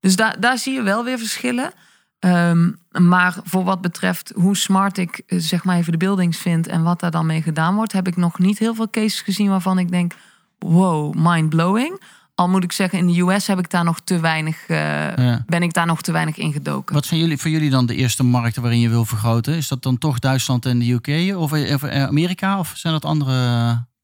Dus 0.00 0.16
daar, 0.16 0.40
daar 0.40 0.58
zie 0.58 0.74
je 0.74 0.82
wel 0.82 1.04
weer 1.04 1.18
verschillen. 1.18 1.72
Um, 2.20 2.78
maar 2.90 3.36
voor 3.44 3.64
wat 3.64 3.80
betreft 3.80 4.32
hoe 4.34 4.56
smart 4.56 4.98
ik 4.98 5.22
zeg 5.26 5.64
maar 5.64 5.76
even 5.76 5.92
de 5.92 5.98
buildings 5.98 6.38
vind 6.38 6.66
en 6.66 6.82
wat 6.82 7.00
daar 7.00 7.10
dan 7.10 7.26
mee 7.26 7.42
gedaan 7.42 7.74
wordt, 7.74 7.92
heb 7.92 8.06
ik 8.06 8.16
nog 8.16 8.38
niet 8.38 8.58
heel 8.58 8.74
veel 8.74 8.90
cases 8.90 9.20
gezien 9.20 9.48
waarvan 9.48 9.78
ik 9.78 9.90
denk: 9.90 10.14
wow, 10.58 11.14
mind 11.16 11.48
blowing. 11.48 12.00
Al 12.38 12.48
moet 12.48 12.64
ik 12.64 12.72
zeggen, 12.72 12.98
in 12.98 13.06
de 13.06 13.20
US 13.20 13.46
heb 13.46 13.58
ik 13.58 13.70
daar 13.70 13.84
nog 13.84 14.00
te 14.04 14.20
weinig, 14.20 14.68
uh, 14.68 14.76
Ja. 15.16 15.42
ben 15.46 15.62
ik 15.62 15.72
daar 15.72 15.86
nog 15.86 16.00
te 16.02 16.12
weinig 16.12 16.36
ingedoken. 16.36 16.94
Wat 16.94 17.06
zijn 17.06 17.20
jullie, 17.20 17.38
voor 17.38 17.50
jullie 17.50 17.70
dan 17.70 17.86
de 17.86 17.94
eerste 17.94 18.22
markten 18.24 18.62
waarin 18.62 18.80
je 18.80 18.88
wil 18.88 19.04
vergroten? 19.04 19.54
Is 19.54 19.68
dat 19.68 19.82
dan 19.82 19.98
toch 19.98 20.18
Duitsland 20.18 20.66
en 20.66 20.78
de 20.78 20.90
UK 20.92 21.36
of, 21.36 21.52
of 21.52 21.84
Amerika? 21.84 22.58
Of 22.58 22.72
zijn 22.76 22.92
dat 22.92 23.04
andere 23.04 23.32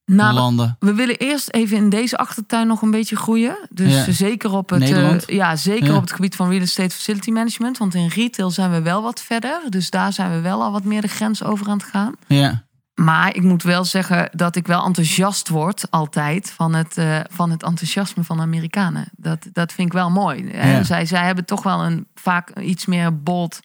Nou, 0.05 0.35
landen? 0.35 0.77
We 0.79 0.95
willen 0.95 1.17
eerst 1.17 1.51
even 1.51 1.77
in 1.77 1.89
deze 1.89 2.17
achtertuin 2.17 2.67
nog 2.67 2.83
een 2.83 2.91
beetje 2.91 3.17
groeien. 3.17 3.57
Dus 3.71 3.93
Ja. 4.07 4.13
zeker 4.13 4.53
op 4.53 4.71
het, 4.71 4.83
eh, 4.91 5.19
ja, 5.27 5.57
zeker 5.57 5.87
Ja. 5.91 5.95
op 5.95 6.01
het 6.01 6.13
gebied 6.13 6.37
van 6.37 6.49
real 6.49 6.61
estate 6.63 6.95
facility 6.95 7.31
management. 7.31 7.79
Want 7.79 7.95
in 7.95 8.09
retail 8.09 8.51
zijn 8.51 8.71
we 8.71 8.83
wel 8.83 9.03
wat 9.03 9.23
verder. 9.23 9.61
Dus 9.69 9.91
daar 9.91 10.13
zijn 10.13 10.31
we 10.31 10.41
wel 10.41 10.63
al 10.63 10.73
wat 10.73 10.85
meer 10.85 11.01
de 11.01 11.09
grens 11.09 11.43
over 11.43 11.69
aan 11.69 11.79
het 11.79 11.87
gaan. 11.87 12.15
Ja. 12.27 12.65
Maar 12.95 13.35
ik 13.37 13.43
moet 13.43 13.63
wel 13.63 13.85
zeggen 13.85 14.29
dat 14.33 14.57
ik 14.57 14.67
wel 14.67 14.85
enthousiast 14.85 15.49
word 15.49 15.91
altijd 15.91 16.51
van 16.51 16.75
het, 16.75 16.99
eh, 16.99 17.21
van 17.31 17.51
het 17.51 17.63
enthousiasme 17.63 18.25
van 18.25 18.37
de 18.37 18.43
Amerikanen. 18.43 19.09
Dat, 19.17 19.47
dat 19.53 19.73
vind 19.73 19.87
ik 19.89 19.93
wel 19.93 20.11
mooi. 20.11 20.53
Ja. 20.53 20.83
Zij, 20.83 21.07
zij 21.07 21.25
hebben 21.25 21.45
toch 21.45 21.63
wel 21.63 21.85
een 21.85 22.07
vaak 22.15 22.59
iets 22.59 22.87
meer 22.87 23.23
bold 23.23 23.61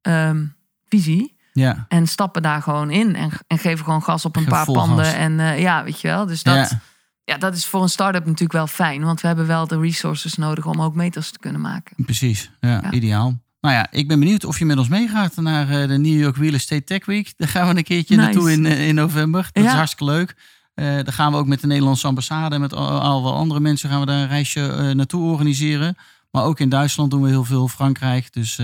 ehm, 0.00 0.44
visie. 0.88 1.38
Ja. 1.52 1.84
En 1.88 2.06
stappen 2.06 2.42
daar 2.42 2.62
gewoon 2.62 2.90
in. 2.90 3.16
En, 3.16 3.30
en 3.46 3.58
geven 3.58 3.84
gewoon 3.84 4.02
gas 4.02 4.24
op 4.24 4.36
een 4.36 4.42
Geef 4.42 4.50
paar 4.52 4.64
panden. 4.64 5.04
gas. 5.04 5.14
En 5.14 5.40
eh, 5.40 5.60
ja, 5.60 5.84
weet 5.84 6.00
je 6.00 6.08
wel. 6.08 6.26
Dus 6.26 6.42
dat, 6.42 6.54
Ja. 6.70 6.80
ja. 7.24 7.38
dat 7.38 7.54
is 7.54 7.66
voor 7.66 7.82
een 7.82 7.88
start-up 7.88 8.24
natuurlijk 8.24 8.52
wel 8.52 8.66
fijn. 8.66 9.02
Want 9.04 9.20
we 9.20 9.26
hebben 9.26 9.46
wel 9.46 9.66
de 9.66 9.80
resources 9.80 10.34
nodig 10.34 10.66
om 10.66 10.82
ook 10.82 10.94
meters 10.94 11.30
te 11.30 11.38
kunnen 11.38 11.60
maken. 11.60 12.04
Precies, 12.04 12.50
ja, 12.60 12.68
Ja. 12.68 12.90
ideaal. 12.90 13.38
Nou 13.60 13.74
ja, 13.74 13.86
ik 13.90 14.08
ben 14.08 14.18
benieuwd 14.18 14.44
of 14.44 14.58
je 14.58 14.64
met 14.64 14.78
ons 14.78 14.88
meegaat 14.88 15.36
naar 15.36 15.68
eh, 15.68 15.88
de 15.88 15.98
New 15.98 16.20
York 16.20 16.36
Real 16.36 16.52
Estate 16.52 16.84
Tech 16.84 17.06
Week. 17.06 17.32
Daar 17.36 17.48
gaan 17.48 17.68
we 17.68 17.76
een 17.76 17.84
keertje 17.84 18.16
Nice. 18.16 18.26
naartoe 18.28 18.52
in, 18.52 18.66
eh, 18.66 18.88
in 18.88 18.94
november. 18.94 19.48
Dat 19.52 19.64
is 19.64 19.70
hartstikke 19.70 20.04
leuk. 20.12 20.34
Eh 20.74 20.84
daar 20.86 21.12
gaan 21.12 21.32
we 21.32 21.38
ook 21.38 21.46
met 21.46 21.60
de 21.60 21.66
Nederlandse 21.66 22.06
ambassade 22.06 22.54
en 22.54 22.60
met 22.60 22.74
al, 22.74 23.00
al 23.00 23.22
wel 23.22 23.34
andere 23.34 23.60
mensen 23.60 23.90
gaan 23.90 24.00
we 24.00 24.06
daar 24.06 24.20
een 24.22 24.28
reisje 24.28 24.92
naartoe 24.94 25.30
organiseren. 25.30 25.96
Maar 26.30 26.44
ook 26.44 26.60
in 26.60 26.68
Duitsland 26.68 27.10
doen 27.10 27.22
we 27.22 27.28
heel 27.28 27.44
veel, 27.44 27.68
Frankrijk. 27.68 28.32
Dus 28.32 28.58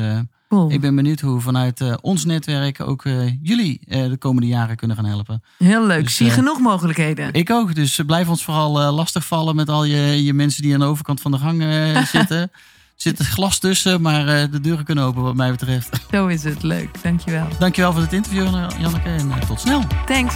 Cool. 0.48 0.70
ik 0.70 0.80
ben 0.80 0.94
benieuwd 0.94 1.20
hoe 1.20 1.34
we 1.34 1.40
vanuit 1.40 2.00
ons 2.00 2.24
netwerk 2.24 2.80
ook 2.80 3.02
jullie 3.42 3.80
de 3.88 4.16
komende 4.18 4.48
jaren 4.48 4.76
kunnen 4.76 4.96
gaan 4.96 5.04
helpen. 5.04 5.42
Heel 5.58 5.86
leuk. 5.86 6.02
Dus, 6.04 6.16
Zie 6.16 6.30
genoeg 6.30 6.60
mogelijkheden. 6.60 7.32
Ik 7.32 7.50
ook, 7.50 7.74
dus 7.74 8.00
blijf 8.06 8.28
ons 8.28 8.44
vooral 8.44 8.92
lastigvallen 8.92 9.56
met 9.56 9.68
al 9.68 9.84
je, 9.84 10.24
je 10.24 10.32
mensen 10.34 10.62
die 10.62 10.74
aan 10.74 10.80
de 10.80 10.86
overkant 10.86 11.20
van 11.20 11.30
de 11.30 11.38
gang 11.38 11.62
zitten. 12.16 12.50
Er 12.96 13.02
zit 13.02 13.18
het 13.18 13.26
glas 13.26 13.58
tussen, 13.58 14.00
maar 14.00 14.28
eh, 14.28 14.50
de 14.50 14.60
deuren 14.60 14.84
kunnen 14.84 15.04
open 15.04 15.22
wat 15.22 15.34
mij 15.34 15.50
betreft. 15.50 16.00
Zo 16.10 16.26
is 16.26 16.44
het. 16.44 16.62
Leuk. 16.62 17.02
Dankjewel. 17.02 17.46
Dankjewel 17.58 17.92
voor 17.92 18.02
het 18.02 18.12
interview, 18.12 18.44
Janneke, 18.78 19.08
en 19.08 19.30
eh, 19.30 19.40
tot 19.40 19.60
snel. 19.60 19.82
Thanks. 20.06 20.34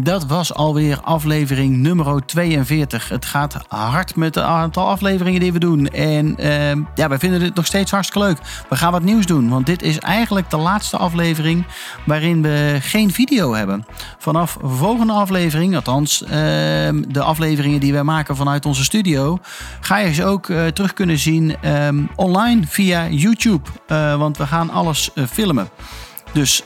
Dat 0.00 0.26
was 0.26 0.54
alweer 0.54 1.00
aflevering 1.00 1.76
nummer 1.76 2.26
42. 2.26 3.08
Het 3.08 3.24
gaat 3.24 3.56
hard 3.68 4.16
met 4.16 4.34
het 4.34 4.44
aantal 4.44 4.88
afleveringen 4.88 5.40
die 5.40 5.52
we 5.52 5.58
doen. 5.58 5.86
En 5.86 6.36
ehm, 6.36 6.82
ja, 6.94 7.08
wij 7.08 7.18
vinden 7.18 7.40
dit 7.40 7.54
nog 7.54 7.66
steeds 7.66 7.90
hartstikke 7.90 8.26
leuk. 8.26 8.38
We 8.68 8.76
gaan 8.76 8.92
wat 8.92 9.02
nieuws 9.02 9.26
doen, 9.26 9.48
want 9.48 9.66
dit 9.66 9.82
is 9.82 9.98
eigenlijk 9.98 10.50
de 10.50 10.56
laatste 10.56 10.96
aflevering 10.96 11.66
waarin 12.04 12.42
we 12.42 12.76
geen 12.80 13.12
video 13.12 13.54
hebben. 13.54 13.86
Vanaf 14.18 14.58
volgende 14.62 15.12
aflevering, 15.12 15.74
althans 15.74 16.22
ehm, 16.22 17.02
de 17.08 17.22
afleveringen 17.22 17.80
die 17.80 17.92
wij 17.92 18.02
maken 18.02 18.36
vanuit 18.36 18.66
onze 18.66 18.84
studio, 18.84 19.38
ga 19.80 19.98
je 19.98 20.14
ze 20.14 20.24
ook 20.24 20.48
eh, 20.48 20.66
terug 20.66 20.92
kunnen 20.92 21.18
zien 21.18 21.56
ehm, 21.60 22.04
online 22.14 22.62
via 22.66 23.08
YouTube. 23.08 23.70
Eh, 23.86 24.18
want 24.18 24.36
we 24.36 24.46
gaan 24.46 24.70
alles 24.70 25.12
eh, 25.14 25.24
filmen. 25.24 25.68
Dus 26.32 26.64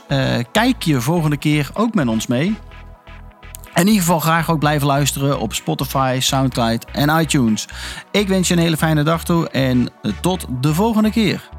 kijk 0.51 0.83
je 0.83 1.01
volgende 1.01 1.37
keer 1.37 1.69
ook 1.73 1.93
met 1.93 2.07
ons 2.07 2.27
mee. 2.27 2.57
In 3.75 3.87
ieder 3.87 4.01
geval 4.01 4.19
graag 4.19 4.51
ook 4.51 4.59
blijven 4.59 4.87
luisteren 4.87 5.39
op 5.39 5.53
Spotify, 5.53 6.17
Soundcloud 6.21 6.85
en 6.91 7.19
iTunes. 7.19 7.67
Ik 8.11 8.27
wens 8.27 8.47
je 8.47 8.53
een 8.53 8.59
hele 8.59 8.77
fijne 8.77 9.03
dag 9.03 9.23
toe 9.23 9.49
en 9.49 9.89
tot 10.21 10.45
de 10.61 10.73
volgende 10.73 11.11
keer. 11.11 11.49